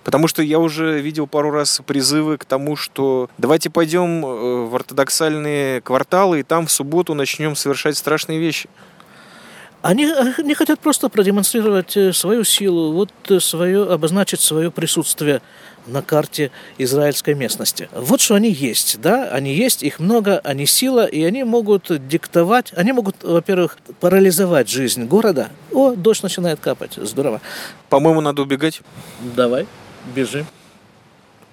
Потому 0.04 0.28
что 0.28 0.42
я 0.42 0.58
уже 0.58 1.00
видел 1.00 1.26
пару 1.26 1.50
раз 1.50 1.80
призывы 1.84 2.36
к 2.36 2.44
тому, 2.44 2.76
что 2.76 3.30
давайте 3.38 3.70
пойдем 3.70 4.24
э, 4.24 4.66
в 4.66 4.76
ортодоксальные 4.76 5.80
кварталы 5.80 6.40
и 6.40 6.42
там 6.42 6.66
в 6.66 6.70
субботу 6.70 7.14
начнем 7.14 7.56
совершать 7.56 7.96
страшные 7.96 8.38
вещи. 8.38 8.68
Они, 9.84 10.10
они 10.38 10.54
хотят 10.54 10.80
просто 10.80 11.10
продемонстрировать 11.10 11.94
э, 11.98 12.14
свою 12.14 12.42
силу, 12.42 12.92
вот 12.92 13.10
э, 13.28 13.38
свое, 13.38 13.92
обозначить 13.92 14.40
свое 14.40 14.70
присутствие 14.70 15.42
на 15.86 16.00
карте 16.00 16.50
израильской 16.78 17.34
местности. 17.34 17.90
Вот 17.92 18.22
что 18.22 18.34
они 18.34 18.50
есть, 18.50 18.98
да, 19.02 19.28
они 19.28 19.52
есть, 19.52 19.82
их 19.82 20.00
много, 20.00 20.38
они 20.38 20.64
сила, 20.64 21.04
и 21.04 21.22
они 21.22 21.44
могут 21.44 22.08
диктовать, 22.08 22.72
они 22.74 22.92
могут, 22.92 23.22
во-первых, 23.22 23.76
парализовать 24.00 24.70
жизнь 24.70 25.04
города. 25.04 25.50
О, 25.70 25.94
дождь 25.94 26.22
начинает 26.22 26.60
капать, 26.60 26.94
здорово. 26.96 27.42
По-моему, 27.90 28.22
надо 28.22 28.40
убегать. 28.40 28.80
Давай, 29.36 29.66
бежим. 30.14 30.46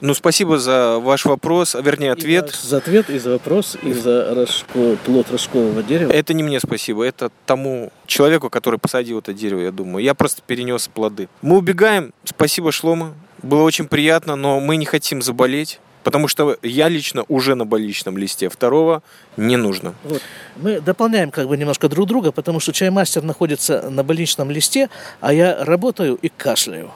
Ну, 0.02 0.16
спасибо 0.16 0.58
за 0.58 0.98
ваш 0.98 1.26
вопрос, 1.26 1.76
а 1.76 1.82
вернее 1.82 2.12
ответ. 2.12 2.50
И 2.50 2.68
за 2.68 2.78
ответ, 2.78 3.10
и 3.12 3.20
за 3.20 3.34
вопрос, 3.34 3.78
и 3.84 3.94
за 3.94 4.34
рожко, 4.34 4.98
плод 5.06 5.30
рожкового 5.30 5.84
дерева. 5.84 6.12
Это 6.12 6.34
не 6.34 6.42
мне 6.42 6.60
спасибо, 6.60 7.04
это 7.04 7.32
тому 7.46 7.94
человеку, 8.08 8.50
который 8.50 8.80
посадил 8.80 9.20
это 9.20 9.32
дерево, 9.32 9.60
я 9.60 9.72
думаю. 9.72 10.04
Я 10.04 10.16
просто 10.16 10.42
перенес 10.46 10.88
плоды. 10.88 11.30
Мы 11.44 11.58
убегаем. 11.58 12.14
Спасибо, 12.24 12.72
Шлома. 12.72 13.14
Было 13.44 13.62
очень 13.62 13.88
приятно, 13.88 14.36
но 14.36 14.60
мы 14.60 14.78
не 14.78 14.86
хотим 14.86 15.22
заболеть. 15.22 15.80
Потому 16.04 16.28
что 16.28 16.58
я 16.64 16.88
лично 16.88 17.26
уже 17.28 17.54
на 17.54 17.64
больничном 17.64 18.18
листе, 18.18 18.50
второго 18.50 19.04
не 19.38 19.56
нужно. 19.56 19.94
Вот. 20.04 20.22
Мы 20.56 20.82
дополняем 20.82 21.30
как 21.30 21.48
бы 21.48 21.56
немножко 21.56 21.90
друг 21.90 22.08
друга, 22.08 22.32
потому 22.32 22.60
что 22.60 22.74
чаймастер 22.74 23.22
находится 23.22 23.88
на 23.88 24.04
больничном 24.04 24.50
листе, 24.50 24.90
а 25.20 25.32
я 25.32 25.64
работаю 25.64 26.18
и 26.20 26.30
кашляю. 26.30 26.90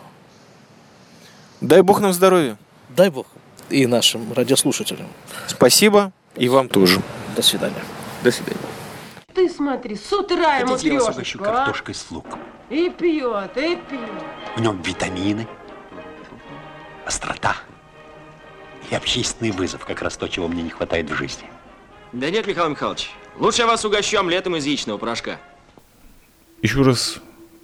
Дай 1.61 1.83
бог 1.83 2.01
нам 2.01 2.13
здоровья. 2.13 2.57
Дай 2.89 3.09
бог 3.09 3.27
и 3.69 3.87
нашим 3.87 4.31
радиослушателям. 4.33 5.07
Спасибо 5.47 6.11
и 6.35 6.49
вам 6.49 6.69
тоже. 6.69 7.01
До 7.35 7.41
свидания. 7.41 7.83
До 8.23 8.31
свидания. 8.31 8.59
Ты 9.33 9.49
смотри, 9.49 9.95
с 9.95 10.11
утра 10.13 10.57
ему 10.57 10.73
Хотите, 10.73 10.93
я 10.93 11.01
вас 11.01 11.15
угощу 11.15 11.39
а? 11.41 11.43
картошкой 11.43 11.95
с 11.95 12.09
луком? 12.09 12.39
И 12.69 12.89
пьет, 12.89 13.57
и 13.57 13.75
пьет. 13.75 14.23
В 14.55 14.61
нем 14.61 14.81
витамины, 14.81 15.47
острота 17.05 17.57
и 18.89 18.95
общественный 18.95 19.51
вызов. 19.51 19.85
Как 19.85 20.01
раз 20.01 20.15
то, 20.15 20.27
чего 20.27 20.47
мне 20.47 20.63
не 20.63 20.69
хватает 20.69 21.09
в 21.09 21.15
жизни. 21.15 21.49
Да 22.13 22.29
нет, 22.29 22.47
Михаил 22.47 22.69
Михайлович. 22.69 23.11
Лучше 23.37 23.63
я 23.63 23.67
вас 23.67 23.83
угощу 23.83 24.17
омлетом 24.17 24.55
из 24.55 24.65
яичного 24.65 24.97
порошка. 24.97 25.39
Еще 26.61 26.81
раз 26.81 27.17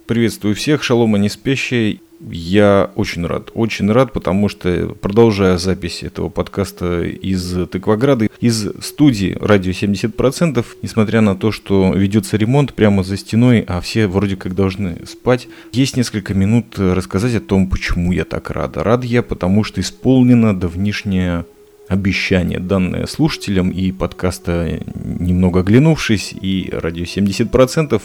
приветствую 0.06 0.54
всех. 0.54 0.82
Шалома 0.82 1.18
неспящая. 1.18 1.98
Я 2.30 2.90
очень 2.94 3.26
рад, 3.26 3.50
очень 3.54 3.90
рад, 3.90 4.12
потому 4.12 4.48
что, 4.48 4.96
продолжая 5.00 5.58
запись 5.58 6.02
этого 6.02 6.28
подкаста 6.28 7.02
из 7.02 7.68
Тыкваграда, 7.68 8.28
из 8.40 8.68
студии 8.80 9.36
«Радио 9.40 9.72
70%», 9.72 10.64
несмотря 10.82 11.20
на 11.20 11.34
то, 11.34 11.50
что 11.50 11.92
ведется 11.92 12.36
ремонт 12.36 12.74
прямо 12.74 13.02
за 13.02 13.16
стеной, 13.16 13.64
а 13.66 13.80
все 13.80 14.06
вроде 14.06 14.36
как 14.36 14.54
должны 14.54 15.04
спать, 15.06 15.48
есть 15.72 15.96
несколько 15.96 16.34
минут 16.34 16.78
рассказать 16.78 17.34
о 17.34 17.40
том, 17.40 17.68
почему 17.68 18.12
я 18.12 18.24
так 18.24 18.50
рада. 18.50 18.84
Рад 18.84 19.04
я, 19.04 19.22
потому 19.22 19.64
что 19.64 19.80
исполнено 19.80 20.58
давнишнее 20.58 21.44
обещание, 21.88 22.60
данное 22.60 23.06
слушателям 23.06 23.70
и 23.70 23.90
подкаста 23.92 24.80
«Немного 24.94 25.60
оглянувшись», 25.60 26.34
и 26.40 26.70
«Радио 26.72 27.04
70%», 27.04 28.00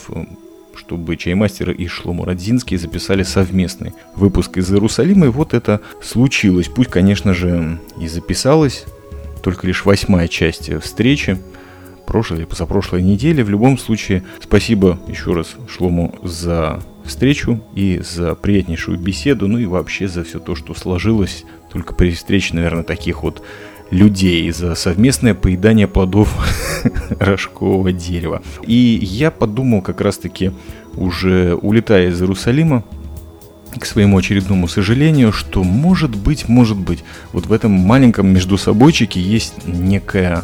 чтобы 0.77 1.17
Чаймастер 1.17 1.71
и 1.71 1.87
Шломо 1.87 2.25
Радзинский 2.25 2.77
записали 2.77 3.23
совместный 3.23 3.93
выпуск 4.15 4.57
из 4.57 4.71
Иерусалима, 4.71 5.25
и 5.25 5.29
вот 5.29 5.53
это 5.53 5.81
случилось. 6.01 6.67
Пусть, 6.67 6.89
конечно 6.89 7.33
же, 7.33 7.79
и 7.99 8.07
записалась 8.07 8.85
только 9.43 9.67
лишь 9.67 9.85
восьмая 9.85 10.27
часть 10.27 10.71
встречи, 10.81 11.37
прошлой 12.05 12.37
или 12.37 12.45
позапрошлой 12.45 13.03
недели. 13.03 13.41
В 13.41 13.49
любом 13.49 13.77
случае, 13.77 14.23
спасибо 14.41 14.99
еще 15.07 15.33
раз 15.33 15.55
Шлому 15.67 16.15
за 16.23 16.81
встречу 17.03 17.63
и 17.75 18.01
за 18.03 18.35
приятнейшую 18.35 18.97
беседу, 18.97 19.47
ну 19.47 19.57
и 19.57 19.65
вообще 19.65 20.07
за 20.07 20.23
все 20.23 20.39
то, 20.39 20.55
что 20.55 20.73
сложилось 20.73 21.43
только 21.71 21.93
при 21.93 22.11
встрече, 22.11 22.55
наверное, 22.55 22.83
таких 22.83 23.23
вот 23.23 23.43
людей 23.91 24.51
за 24.51 24.75
совместное 24.75 25.33
поедание 25.33 25.87
плодов 25.87 26.33
рожкового 27.19 27.91
дерева. 27.91 28.41
И 28.65 28.99
я 29.01 29.31
подумал 29.31 29.81
как 29.81 30.01
раз-таки, 30.01 30.51
уже 30.95 31.55
улетая 31.55 32.09
из 32.09 32.21
Иерусалима, 32.21 32.83
к 33.79 33.85
своему 33.85 34.17
очередному 34.17 34.67
сожалению, 34.67 35.31
что 35.31 35.63
может 35.63 36.15
быть, 36.15 36.49
может 36.49 36.77
быть, 36.77 37.03
вот 37.31 37.45
в 37.45 37.53
этом 37.53 37.71
маленьком 37.71 38.27
междусобойчике 38.27 39.19
есть 39.19 39.53
некая 39.65 40.43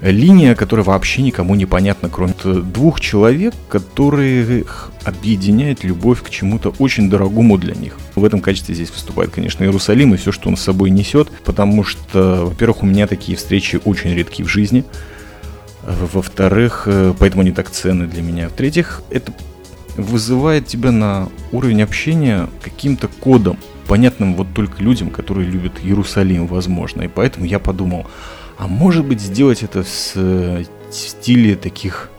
линия, 0.00 0.54
которая 0.54 0.84
вообще 0.84 1.22
никому 1.22 1.54
не 1.54 1.66
понятна, 1.66 2.08
кроме 2.08 2.34
двух 2.34 3.00
человек, 3.00 3.54
которых 3.68 4.92
объединяет 5.04 5.84
любовь 5.84 6.22
к 6.22 6.30
чему-то 6.30 6.74
очень 6.78 7.10
дорогому 7.10 7.58
для 7.58 7.74
них. 7.74 7.98
В 8.14 8.24
этом 8.24 8.40
качестве 8.40 8.74
здесь 8.74 8.90
выступает, 8.90 9.30
конечно, 9.30 9.64
Иерусалим 9.64 10.14
и 10.14 10.16
все, 10.16 10.32
что 10.32 10.48
он 10.48 10.56
с 10.56 10.62
собой 10.62 10.90
несет, 10.90 11.30
потому 11.44 11.82
что, 11.84 12.46
во-первых, 12.46 12.82
у 12.82 12.86
меня 12.86 13.06
такие 13.06 13.36
встречи 13.36 13.80
очень 13.84 14.14
редки 14.14 14.42
в 14.42 14.48
жизни, 14.48 14.84
во-вторых, 15.82 16.84
э, 16.86 17.14
поэтому 17.18 17.42
они 17.42 17.52
так 17.52 17.70
ценны 17.70 18.06
для 18.06 18.22
меня. 18.22 18.48
В-третьих, 18.48 19.02
это 19.10 19.32
вызывает 19.96 20.66
тебя 20.66 20.92
на 20.92 21.28
уровень 21.50 21.82
общения 21.82 22.48
каким-то 22.62 23.08
кодом. 23.08 23.58
понятным 23.88 24.34
вот 24.34 24.48
только 24.52 24.82
людям, 24.82 25.08
которые 25.08 25.48
любят 25.48 25.72
Иерусалим, 25.82 26.46
возможно. 26.46 27.02
И 27.02 27.08
поэтому 27.08 27.46
я 27.46 27.58
подумал, 27.58 28.06
а 28.58 28.66
может 28.66 29.06
быть 29.06 29.20
сделать 29.20 29.62
это 29.62 29.84
в 29.84 30.12
э, 30.16 30.64
стиле 30.90 31.54
таких 31.54 32.10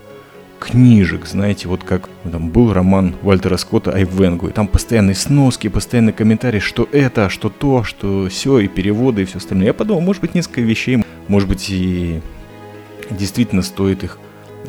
книжек, 0.59 1.25
знаете, 1.25 1.67
вот 1.67 1.83
как 1.83 2.09
там 2.29 2.49
был 2.49 2.73
роман 2.73 3.15
Вальтера 3.21 3.57
Скотта 3.57 3.91
«Айвенгу», 3.91 4.47
и 4.47 4.51
там 4.51 4.67
постоянные 4.67 5.15
сноски, 5.15 5.67
постоянные 5.67 6.13
комментарии, 6.13 6.59
что 6.59 6.87
это, 6.91 7.29
что 7.29 7.49
то, 7.49 7.83
что 7.83 8.27
все, 8.29 8.59
и 8.59 8.67
переводы, 8.67 9.21
и 9.21 9.25
все 9.25 9.37
остальное. 9.37 9.67
Я 9.67 9.73
подумал, 9.73 10.01
может 10.01 10.21
быть, 10.21 10.33
несколько 10.33 10.61
вещей, 10.61 11.03
может 11.27 11.47
быть, 11.47 11.69
и 11.69 12.21
действительно 13.09 13.61
стоит 13.61 14.03
их 14.03 14.17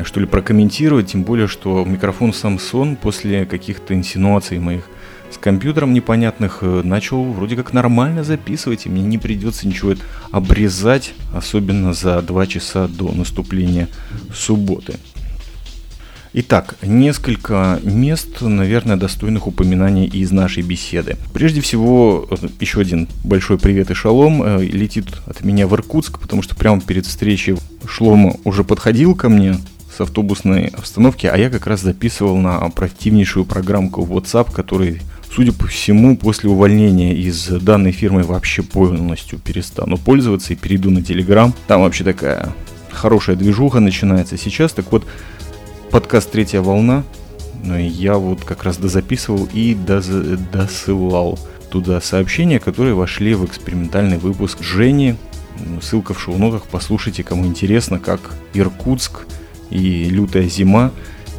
что 0.04 0.20
ли 0.20 0.26
прокомментировать, 0.26 1.08
тем 1.08 1.24
более, 1.24 1.46
что 1.46 1.84
микрофон 1.84 2.30
Samsung 2.30 2.96
после 2.96 3.44
каких-то 3.44 3.92
инсинуаций 3.94 4.58
моих 4.58 4.88
с 5.30 5.38
компьютером 5.38 5.94
непонятных 5.94 6.58
э, 6.62 6.82
начал 6.84 7.24
вроде 7.24 7.56
как 7.56 7.72
нормально 7.72 8.24
записывать, 8.24 8.86
и 8.86 8.88
мне 8.88 9.02
не 9.02 9.18
придется 9.18 9.66
ничего 9.66 9.94
обрезать, 10.30 11.14
особенно 11.34 11.92
за 11.92 12.20
два 12.22 12.46
часа 12.46 12.88
до 12.88 13.12
наступления 13.12 13.88
субботы. 14.34 14.96
Итак, 16.32 16.76
несколько 16.82 17.80
мест, 17.82 18.40
наверное, 18.40 18.96
достойных 18.96 19.48
упоминаний 19.48 20.06
из 20.06 20.30
нашей 20.30 20.62
беседы. 20.62 21.16
Прежде 21.32 21.60
всего, 21.60 22.28
еще 22.60 22.80
один 22.80 23.08
большой 23.24 23.58
привет 23.58 23.90
и 23.90 23.94
шалом 23.94 24.42
э, 24.42 24.64
летит 24.64 25.06
от 25.26 25.42
меня 25.42 25.66
в 25.66 25.74
Иркутск, 25.74 26.20
потому 26.20 26.42
что 26.42 26.54
прямо 26.54 26.80
перед 26.80 27.06
встречей 27.06 27.56
Шлома 27.84 28.36
уже 28.44 28.62
подходил 28.62 29.16
ко 29.16 29.28
мне 29.28 29.56
с 29.96 30.00
автобусной 30.00 30.66
остановки, 30.66 31.26
а 31.26 31.36
я 31.36 31.50
как 31.50 31.66
раз 31.66 31.80
записывал 31.80 32.36
на 32.36 32.60
противнейшую 32.70 33.44
программку 33.44 34.02
WhatsApp, 34.02 34.52
который 34.52 35.02
судя 35.34 35.52
по 35.52 35.66
всему, 35.66 36.16
после 36.16 36.50
увольнения 36.50 37.14
из 37.14 37.46
данной 37.48 37.92
фирмы 37.92 38.22
вообще 38.22 38.62
полностью 38.62 39.38
перестану 39.38 39.96
пользоваться 39.96 40.52
и 40.52 40.56
перейду 40.56 40.90
на 40.90 40.98
Telegram. 40.98 41.52
Там 41.66 41.82
вообще 41.82 42.04
такая 42.04 42.52
хорошая 42.90 43.36
движуха 43.36 43.80
начинается 43.80 44.36
сейчас. 44.36 44.72
Так 44.72 44.90
вот, 44.90 45.04
подкаст 45.90 46.30
«Третья 46.30 46.60
волна». 46.60 47.04
Ну, 47.62 47.78
я 47.78 48.16
вот 48.16 48.44
как 48.44 48.64
раз 48.64 48.78
дозаписывал 48.78 49.48
и 49.52 49.74
доз... 49.74 50.06
досылал 50.52 51.38
туда 51.70 52.00
сообщения, 52.00 52.58
которые 52.58 52.94
вошли 52.94 53.34
в 53.34 53.44
экспериментальный 53.44 54.18
выпуск 54.18 54.62
Жени. 54.62 55.16
Ссылка 55.82 56.14
в 56.14 56.20
шоу-нотах. 56.20 56.62
Послушайте, 56.70 57.22
кому 57.22 57.44
интересно, 57.46 57.98
как 57.98 58.20
Иркутск 58.54 59.26
и 59.68 60.04
лютая 60.04 60.48
зима, 60.48 60.90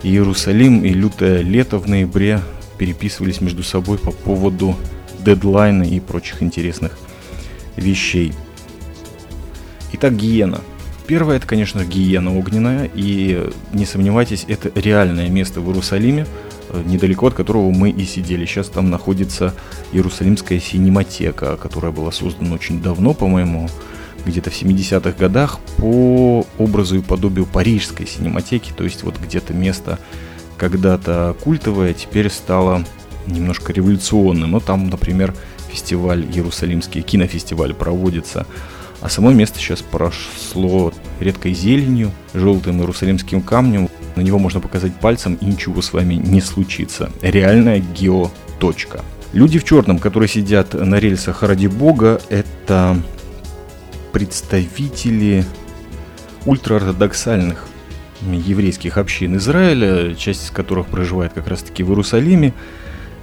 и 0.03 0.09
Иерусалим, 0.09 0.85
и 0.85 0.89
лютое 0.89 1.41
лето 1.41 1.79
в 1.79 1.89
ноябре 1.89 2.41
переписывались 2.81 3.41
между 3.41 3.61
собой 3.61 3.99
по 3.99 4.09
поводу 4.09 4.75
дедлайна 5.19 5.83
и 5.83 5.99
прочих 5.99 6.41
интересных 6.41 6.97
вещей. 7.77 8.33
Итак, 9.93 10.17
гиена– 10.17 10.61
Первое, 11.11 11.35
это, 11.35 11.45
конечно, 11.45 11.83
гиена 11.83 12.37
огненная, 12.37 12.89
и 12.93 13.51
не 13.73 13.85
сомневайтесь, 13.85 14.45
это 14.47 14.71
реальное 14.79 15.27
место 15.29 15.59
в 15.59 15.67
Иерусалиме, 15.67 16.25
э, 16.69 16.83
недалеко 16.85 17.27
от 17.27 17.33
которого 17.33 17.69
мы 17.69 17.89
и 17.89 18.05
сидели. 18.05 18.45
Сейчас 18.45 18.69
там 18.69 18.89
находится 18.89 19.53
Иерусалимская 19.91 20.61
синематека, 20.61 21.57
которая 21.57 21.91
была 21.91 22.13
создана 22.13 22.55
очень 22.55 22.81
давно, 22.81 23.13
по-моему, 23.13 23.67
где-то 24.25 24.51
в 24.51 24.53
70-х 24.53 25.11
годах 25.11 25.59
по 25.75 26.45
образу 26.57 26.99
и 26.99 27.01
подобию 27.01 27.45
парижской 27.45 28.07
синематеки, 28.07 28.71
то 28.71 28.85
есть 28.85 29.03
вот 29.03 29.19
где-то 29.19 29.53
место 29.53 29.99
когда-то 30.61 31.35
культовое 31.43 31.95
теперь 31.95 32.29
стало 32.29 32.85
немножко 33.25 33.73
революционным. 33.73 34.51
Но 34.51 34.59
там, 34.59 34.91
например, 34.91 35.33
фестиваль 35.71 36.23
Иерусалимский, 36.23 37.01
кинофестиваль 37.01 37.73
проводится 37.73 38.45
а 39.01 39.09
само 39.09 39.31
место 39.31 39.57
сейчас 39.57 39.81
прошло 39.81 40.93
редкой 41.19 41.55
зеленью, 41.55 42.11
желтым 42.35 42.79
иерусалимским 42.79 43.41
камнем. 43.41 43.89
На 44.15 44.21
него 44.21 44.37
можно 44.37 44.59
показать 44.59 44.93
пальцем, 44.93 45.39
и 45.41 45.45
ничего 45.45 45.81
с 45.81 45.91
вами 45.91 46.13
не 46.13 46.39
случится. 46.39 47.09
Реальная 47.23 47.79
геоточка. 47.79 49.01
Люди 49.33 49.57
в 49.57 49.63
черном, 49.63 49.97
которые 49.97 50.29
сидят 50.29 50.75
на 50.75 50.99
рельсах 50.99 51.41
ради 51.41 51.65
бога, 51.65 52.21
это 52.29 52.95
представители 54.11 55.45
ультраортодоксальных 56.45 57.65
еврейских 58.21 58.97
общин 58.97 59.37
Израиля, 59.37 60.15
часть 60.15 60.45
из 60.45 60.51
которых 60.51 60.87
проживает 60.87 61.33
как 61.33 61.47
раз-таки 61.47 61.83
в 61.83 61.89
Иерусалиме. 61.89 62.53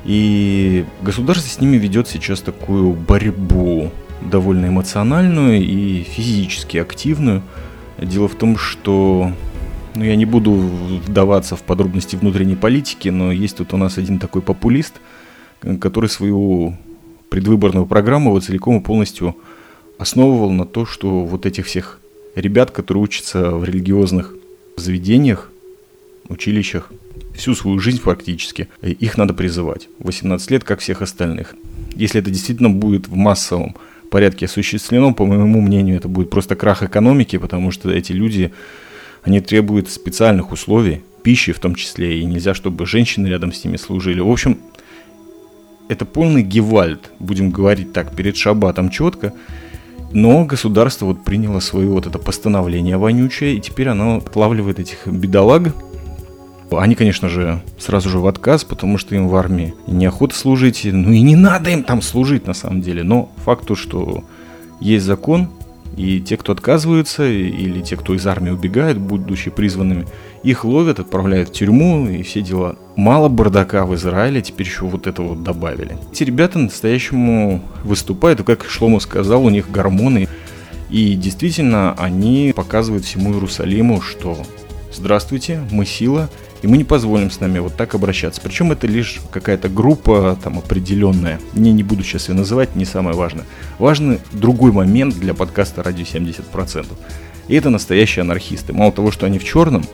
И 0.04 0.84
государство 1.02 1.48
с 1.48 1.60
ними 1.60 1.76
ведет 1.76 2.08
сейчас 2.08 2.40
такую 2.40 2.92
борьбу 2.92 3.90
довольно 4.20 4.66
эмоциональную 4.66 5.62
и 5.62 6.02
физически 6.02 6.78
активную. 6.78 7.42
Дело 7.98 8.28
в 8.28 8.34
том, 8.34 8.56
что 8.56 9.32
ну, 9.94 10.04
я 10.04 10.16
не 10.16 10.24
буду 10.24 10.52
вдаваться 10.52 11.56
в 11.56 11.62
подробности 11.62 12.16
внутренней 12.16 12.56
политики, 12.56 13.08
но 13.08 13.32
есть 13.32 13.56
тут 13.56 13.74
у 13.74 13.76
нас 13.76 13.98
один 13.98 14.18
такой 14.18 14.42
популист, 14.42 14.94
который 15.80 16.08
свою 16.08 16.76
предвыборную 17.30 17.86
программу 17.86 18.30
вот 18.30 18.44
целиком 18.44 18.78
и 18.78 18.82
полностью 18.82 19.36
основывал 19.98 20.50
на 20.50 20.64
то, 20.64 20.86
что 20.86 21.24
вот 21.24 21.46
этих 21.46 21.66
всех 21.66 22.00
ребят, 22.34 22.70
которые 22.70 23.02
учатся 23.02 23.50
в 23.50 23.64
религиозных 23.64 24.34
заведениях, 24.78 25.50
училищах, 26.28 26.90
всю 27.34 27.54
свою 27.54 27.78
жизнь 27.78 28.00
фактически, 28.00 28.68
их 28.82 29.16
надо 29.16 29.34
призывать. 29.34 29.88
18 30.00 30.50
лет, 30.50 30.64
как 30.64 30.80
всех 30.80 31.02
остальных. 31.02 31.54
Если 31.94 32.20
это 32.20 32.30
действительно 32.30 32.70
будет 32.70 33.08
в 33.08 33.14
массовом 33.14 33.76
порядке 34.10 34.46
осуществлено, 34.46 35.14
по 35.14 35.24
моему 35.24 35.60
мнению, 35.60 35.96
это 35.96 36.08
будет 36.08 36.30
просто 36.30 36.56
крах 36.56 36.82
экономики, 36.82 37.38
потому 37.38 37.70
что 37.70 37.90
эти 37.90 38.12
люди, 38.12 38.52
они 39.22 39.40
требуют 39.40 39.88
специальных 39.90 40.52
условий, 40.52 41.02
пищи 41.22 41.52
в 41.52 41.58
том 41.58 41.74
числе, 41.74 42.20
и 42.20 42.24
нельзя, 42.24 42.54
чтобы 42.54 42.86
женщины 42.86 43.26
рядом 43.26 43.52
с 43.52 43.64
ними 43.64 43.76
служили. 43.76 44.20
В 44.20 44.30
общем, 44.30 44.58
это 45.88 46.04
полный 46.04 46.42
гевальд, 46.42 47.10
будем 47.18 47.50
говорить 47.50 47.92
так, 47.92 48.14
перед 48.14 48.36
шабатом 48.36 48.90
четко, 48.90 49.32
но 50.12 50.44
государство 50.44 51.06
вот 51.06 51.22
приняло 51.22 51.60
свое 51.60 51.88
вот 51.88 52.06
это 52.06 52.18
постановление 52.18 52.96
вонючее, 52.96 53.56
и 53.56 53.60
теперь 53.60 53.88
оно 53.88 54.16
отлавливает 54.18 54.78
этих 54.78 55.06
бедолаг, 55.06 55.74
они, 56.70 56.94
конечно 56.94 57.28
же, 57.28 57.62
сразу 57.78 58.10
же 58.10 58.18
в 58.18 58.26
отказ, 58.26 58.64
потому 58.64 58.98
что 58.98 59.14
им 59.14 59.28
в 59.28 59.36
армии 59.36 59.74
неохота 59.86 60.34
служить. 60.34 60.82
Ну 60.84 61.12
и 61.12 61.20
не 61.22 61.34
надо 61.34 61.70
им 61.70 61.82
там 61.82 62.02
служить 62.02 62.46
на 62.46 62.52
самом 62.52 62.82
деле. 62.82 63.02
Но 63.02 63.30
факт 63.38 63.66
то, 63.66 63.74
что 63.74 64.24
есть 64.80 65.06
закон, 65.06 65.48
и 65.96 66.20
те, 66.20 66.36
кто 66.36 66.52
отказываются, 66.52 67.26
или 67.26 67.80
те, 67.80 67.96
кто 67.96 68.14
из 68.14 68.26
армии 68.26 68.50
убегает, 68.50 68.98
будучи 68.98 69.50
призванными, 69.50 70.06
их 70.42 70.64
ловят, 70.64 71.00
отправляют 71.00 71.48
в 71.48 71.52
тюрьму 71.52 72.08
и 72.08 72.22
все 72.22 72.42
дела. 72.42 72.76
Мало 72.96 73.28
бардака 73.28 73.84
в 73.84 73.94
Израиле, 73.94 74.42
теперь 74.42 74.66
еще 74.66 74.84
вот 74.84 75.06
это 75.06 75.22
вот 75.22 75.42
добавили. 75.42 75.96
Эти 76.12 76.24
ребята 76.24 76.58
настоящему 76.58 77.62
выступают, 77.82 78.42
как 78.42 78.64
Шломо 78.64 79.00
сказал, 79.00 79.44
у 79.44 79.50
них 79.50 79.70
гормоны. 79.70 80.28
И 80.90 81.14
действительно, 81.14 81.94
они 81.98 82.52
показывают 82.54 83.04
всему 83.04 83.32
Иерусалиму, 83.32 84.00
что 84.00 84.38
«Здравствуйте, 84.92 85.60
мы 85.70 85.84
сила, 85.84 86.30
и 86.62 86.66
мы 86.66 86.76
не 86.76 86.84
позволим 86.84 87.30
с 87.30 87.40
нами 87.40 87.58
вот 87.58 87.76
так 87.76 87.94
обращаться. 87.94 88.40
Причем 88.42 88.72
это 88.72 88.86
лишь 88.86 89.20
какая-то 89.30 89.68
группа 89.68 90.38
там 90.42 90.58
определенная. 90.58 91.40
Не, 91.54 91.72
не 91.72 91.82
буду 91.82 92.02
сейчас 92.02 92.28
ее 92.28 92.34
называть, 92.34 92.74
не 92.76 92.84
самое 92.84 93.16
важное. 93.16 93.44
Важный 93.78 94.18
другой 94.32 94.72
момент 94.72 95.18
для 95.18 95.34
подкаста 95.34 95.82
«Радио 95.82 96.04
70%». 96.04 96.86
И 97.48 97.54
это 97.54 97.70
настоящие 97.70 98.22
анархисты. 98.22 98.72
Мало 98.72 98.92
того, 98.92 99.10
что 99.10 99.26
они 99.26 99.38
в 99.38 99.44
черном, 99.44 99.84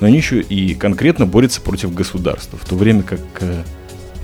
но 0.00 0.06
они 0.06 0.18
еще 0.18 0.40
и 0.40 0.74
конкретно 0.74 1.26
борются 1.26 1.60
против 1.60 1.94
государства. 1.94 2.58
В 2.58 2.68
то 2.68 2.76
время 2.76 3.02
как 3.02 3.20
э, 3.40 3.62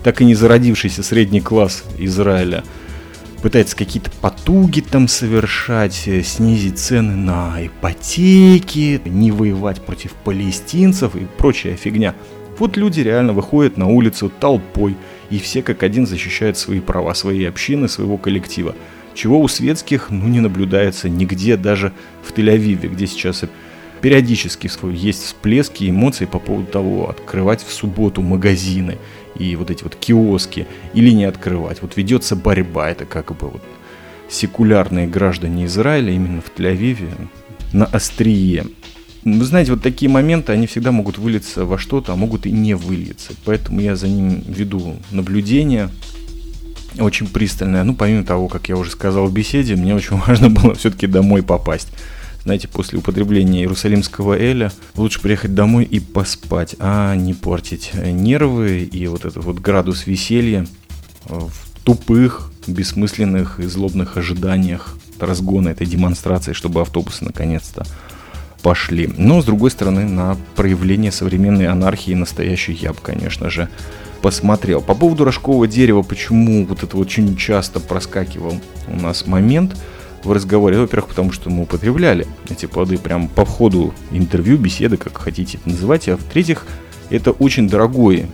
так 0.05 0.21
и 0.21 0.25
не 0.25 0.35
зародившийся 0.35 1.03
средний 1.03 1.41
класс 1.41 1.85
Израиля– 1.99 2.63
пытается 3.43 3.77
какие-то 3.77 4.11
потуги 4.21 4.81
там 4.81 5.09
совершать, 5.09 6.07
э, 6.07 6.23
снизить 6.23 6.79
цены 6.79 7.15
на 7.17 7.65
ипотеки, 7.67 9.01
не 9.05 9.31
воевать 9.31 9.83
против 9.83 10.13
палестинцев 10.15 11.15
и 11.17 11.27
прочая 11.39 11.77
фигня. 11.77 12.15
Вот 12.59 12.77
люди 12.77 13.01
реально 13.01 13.33
выходят 13.33 13.77
на 13.77 13.87
улицу 13.87 14.31
толпой, 14.41 14.97
и 15.31 15.39
все 15.39 15.63
как 15.63 15.83
один 15.83 16.07
защищают 16.07 16.57
свои 16.57 16.81
права, 16.81 17.15
свои 17.15 17.45
общины, 17.45 17.89
своего 17.89 18.17
коллектива. 18.17 18.75
Чего 19.15 19.41
у 19.41 19.49
светских, 19.49 20.11
ну, 20.11 20.29
не 20.29 20.41
наблюдается 20.41 21.09
нигде, 21.09 21.57
даже 21.57 21.93
в 22.23 22.33
Тель-Авиве, 22.33 22.89
где 22.89 23.07
сейчас 23.07 23.45
периодически 24.01 24.71
есть 24.93 25.25
всплески 25.25 25.89
эмоций 25.89 26.27
по 26.27 26.39
поводу 26.39 26.67
того, 26.67 27.11
открывать 27.11 27.65
в 27.65 27.73
субботу 27.73 28.23
магазины 28.23 28.99
и 29.39 29.57
вот 29.57 29.71
эти 29.71 29.83
вот 29.83 29.97
киоски 29.97 30.67
или 30.95 31.11
не 31.11 31.25
открывать. 31.25 31.83
Вот 31.83 31.97
ведется 31.97 32.37
борьба, 32.37 32.91
это 32.91 33.05
как 33.05 33.37
бы 33.37 33.49
вот 33.49 33.63
секулярные 34.29 35.07
граждане 35.07 35.67
Израиля 35.67 36.13
именно 36.13 36.41
в 36.41 36.51
Тель-Авиве 36.57 37.11
на 37.73 37.85
острие. 37.87 38.67
Вы 39.25 39.45
знаете, 39.45 39.73
вот 39.73 39.83
такие 39.83 40.09
моменты, 40.09 40.53
они 40.53 40.67
всегда 40.67 40.93
могут 40.93 41.19
вылиться 41.19 41.65
во 41.65 41.79
что-то, 41.79 42.13
а 42.13 42.17
могут 42.17 42.47
и 42.47 42.53
не 42.53 42.75
вылиться. 42.75 43.33
Поэтому 43.45 43.81
я 43.81 43.97
за 43.97 44.09
ним 44.09 44.43
веду 44.47 44.97
наблюдение. 45.11 45.91
очень 46.99 47.27
пристальная. 47.27 47.83
Ну, 47.83 47.95
помимо 47.95 48.25
того, 48.25 48.49
как 48.49 48.69
я 48.69 48.77
уже 48.77 48.93
сказал 48.93 49.27
в 49.27 49.33
беседе, 49.33 49.75
мне 49.75 49.95
очень 49.95 50.17
важно 50.27 50.49
было 50.49 50.75
все-таки 50.75 51.07
домой 51.07 51.43
попасть. 51.43 51.89
Знаете, 52.47 52.69
после 52.69 53.01
употребления 53.01 53.63
Иерусалимского 53.63 54.39
Эля 54.39 54.71
лучше 54.95 55.21
приехать 55.21 55.53
домой 55.57 55.83
и 55.83 55.99
поспать, 55.99 56.77
а 56.79 57.17
не 57.17 57.35
портить 57.35 57.91
нервы 57.93 58.85
и 58.85 59.09
вот 59.09 59.25
этот 59.25 59.43
вот 59.43 59.59
градус 59.59 60.07
веселья 60.07 60.65
в 61.25 61.51
тупых, 61.83 62.53
бессмысленных 62.69 63.59
и 63.59 63.65
злобных 63.65 64.17
ожиданиях 64.17 64.97
разгона 65.19 65.71
этой 65.71 65.89
демонстрации, 65.89 66.53
чтобы 66.53 66.83
автобусы 66.83 67.25
наконец-то 67.25 67.85
пошли. 68.63 69.13
Но, 69.17 69.43
с 69.43 69.45
другой 69.45 69.73
стороны, 69.73 70.05
на 70.05 70.37
проявление 70.55 71.11
современной 71.11 71.67
анархии 71.67 72.13
настоящий 72.13 72.75
я 72.75 72.93
бы, 72.93 73.01
конечно 73.03 73.51
же, 73.51 73.69
посмотрел. 74.23 74.81
По 74.81 74.95
поводу 74.95 75.25
рожкового 75.25 75.67
дерева, 75.67 76.03
почему 76.03 76.65
вот 76.65 76.85
это 76.85 76.97
очень 76.97 77.37
часто 77.37 77.81
проскакивал 77.81 78.61
у 78.87 79.01
нас 79.01 79.27
момент 79.27 79.77
в 80.27 80.33
разговоре. 80.33 80.79
Во-первых, 80.79 81.09
потому 81.09 81.33
что 81.33 81.51
мы 81.51 81.63
употребляли 81.63 82.27
эти 82.51 82.67
плоды 82.67 82.99
прямо 82.99 83.29
по 83.29 83.45
входу 83.45 83.95
интервью, 84.11 84.59
беседы, 84.59 84.97
как 84.97 85.17
хотите 85.19 85.59
это 85.59 85.71
называть. 85.71 86.09
А 86.09 86.17
в-третьих, 86.17 86.67
это 87.11 87.31
очень 87.31 87.69
дорогой 87.69 88.27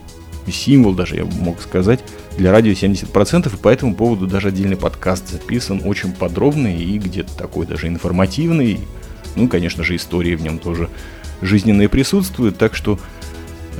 символ, 0.50 0.92
даже 0.94 1.16
я 1.16 1.24
мог 1.24 1.61
сказать, 1.61 2.00
для 2.37 2.50
радио 2.50 2.72
70%, 2.72 3.52
и 3.52 3.57
по 3.57 3.68
этому 3.68 3.94
поводу 3.94 4.26
даже 4.26 4.48
отдельный 4.48 4.76
подкаст 4.76 5.31
записан, 5.31 5.83
очень 5.85 6.12
подробный 6.12 6.83
и 6.83 6.98
где-то 6.98 7.37
такой 7.37 7.66
даже 7.66 7.87
информативный. 7.87 8.81
Ну, 9.37 9.46
конечно 9.48 9.85
же, 9.85 9.94
истории 9.94 10.35
в 10.35 10.42
нем 10.42 10.59
тоже 10.59 10.88
жизненные 11.42 11.88
присутствуют, 11.88 12.59
так 12.59 12.74
что 12.74 12.98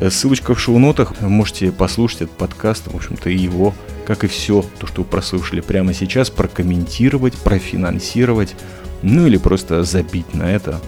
Э, 0.03 0.11
ссылочка 0.11 0.55
в 0.55 0.61
шоу-нотах. 0.61 1.21
Можете 1.21 1.71
послушать 1.71 2.23
этот 2.23 2.37
подкаст, 2.37 2.89
в 2.89 2.97
общем-то, 2.97 3.31
и 3.31 3.37
его, 3.37 3.75
как 4.07 4.25
и 4.25 4.27
все, 4.27 4.65
то, 4.79 4.87
что 4.87 5.03
вы 5.03 5.09
прослушали 5.09 5.61
прямо 5.61 5.95
сейчас, 5.95 6.31
прокомментировать, 6.31 7.35
профинансировать, 7.35 8.55
ну 9.03 9.27
или 9.27 9.37
просто 9.37 9.85
забить 9.85 10.35
на 10.35 10.45
это, 10.45 10.81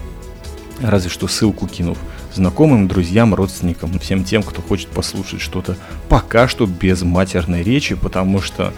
разве 0.81 1.09
что 1.09 1.27
ссылку 1.27 1.67
кинув 1.67 1.97
знакомым, 2.33 2.87
друзьям, 2.87 3.33
родственникам, 3.33 3.97
всем 3.99 4.23
тем, 4.23 4.43
кто 4.43 4.61
хочет 4.61 4.89
послушать 4.89 5.41
что-то 5.41 5.77
пока 6.09 6.47
что 6.47 6.65
без 6.65 7.01
матерной 7.01 7.63
речи, 7.63 7.95
потому 7.95 8.41
что, 8.41 8.73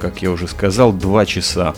как 0.00 0.22
я 0.22 0.30
уже 0.30 0.48
сказал, 0.48 0.92
2 0.92 1.26
часа 1.26 1.74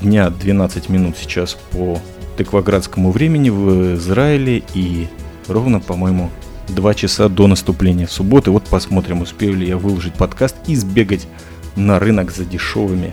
дня 0.00 0.30
12 0.30 0.88
минут 0.88 1.16
сейчас 1.18 1.56
по 1.72 2.00
тыкваградскому 2.36 3.10
времени 3.10 3.50
в 3.50 3.96
Израиле 3.96 4.62
и 4.74 5.08
ровно, 5.48 5.80
по-моему, 5.80 6.30
два 6.68 6.94
часа 6.94 7.28
до 7.28 7.46
наступления 7.46 8.06
субботы. 8.06 8.50
Вот 8.50 8.64
посмотрим, 8.64 9.22
успею 9.22 9.56
ли 9.56 9.66
я 9.66 9.76
выложить 9.76 10.14
подкаст 10.14 10.56
и 10.66 10.74
сбегать 10.74 11.26
на 11.76 11.98
рынок 11.98 12.30
за 12.30 12.44
дешевыми 12.44 13.12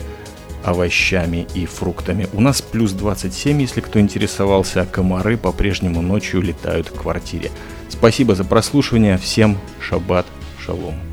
овощами 0.64 1.46
и 1.54 1.66
фруктами. 1.66 2.28
У 2.32 2.40
нас 2.40 2.60
плюс 2.60 2.92
27, 2.92 3.60
если 3.60 3.80
кто 3.80 3.98
интересовался, 3.98 4.82
а 4.82 4.86
комары 4.86 5.36
по-прежнему 5.36 6.02
ночью 6.02 6.42
летают 6.42 6.88
в 6.88 6.94
квартире. 6.94 7.50
Спасибо 7.88 8.34
за 8.34 8.44
прослушивание, 8.44 9.16
всем 9.18 9.58
шаббат 9.80 10.26
шалом. 10.58 11.09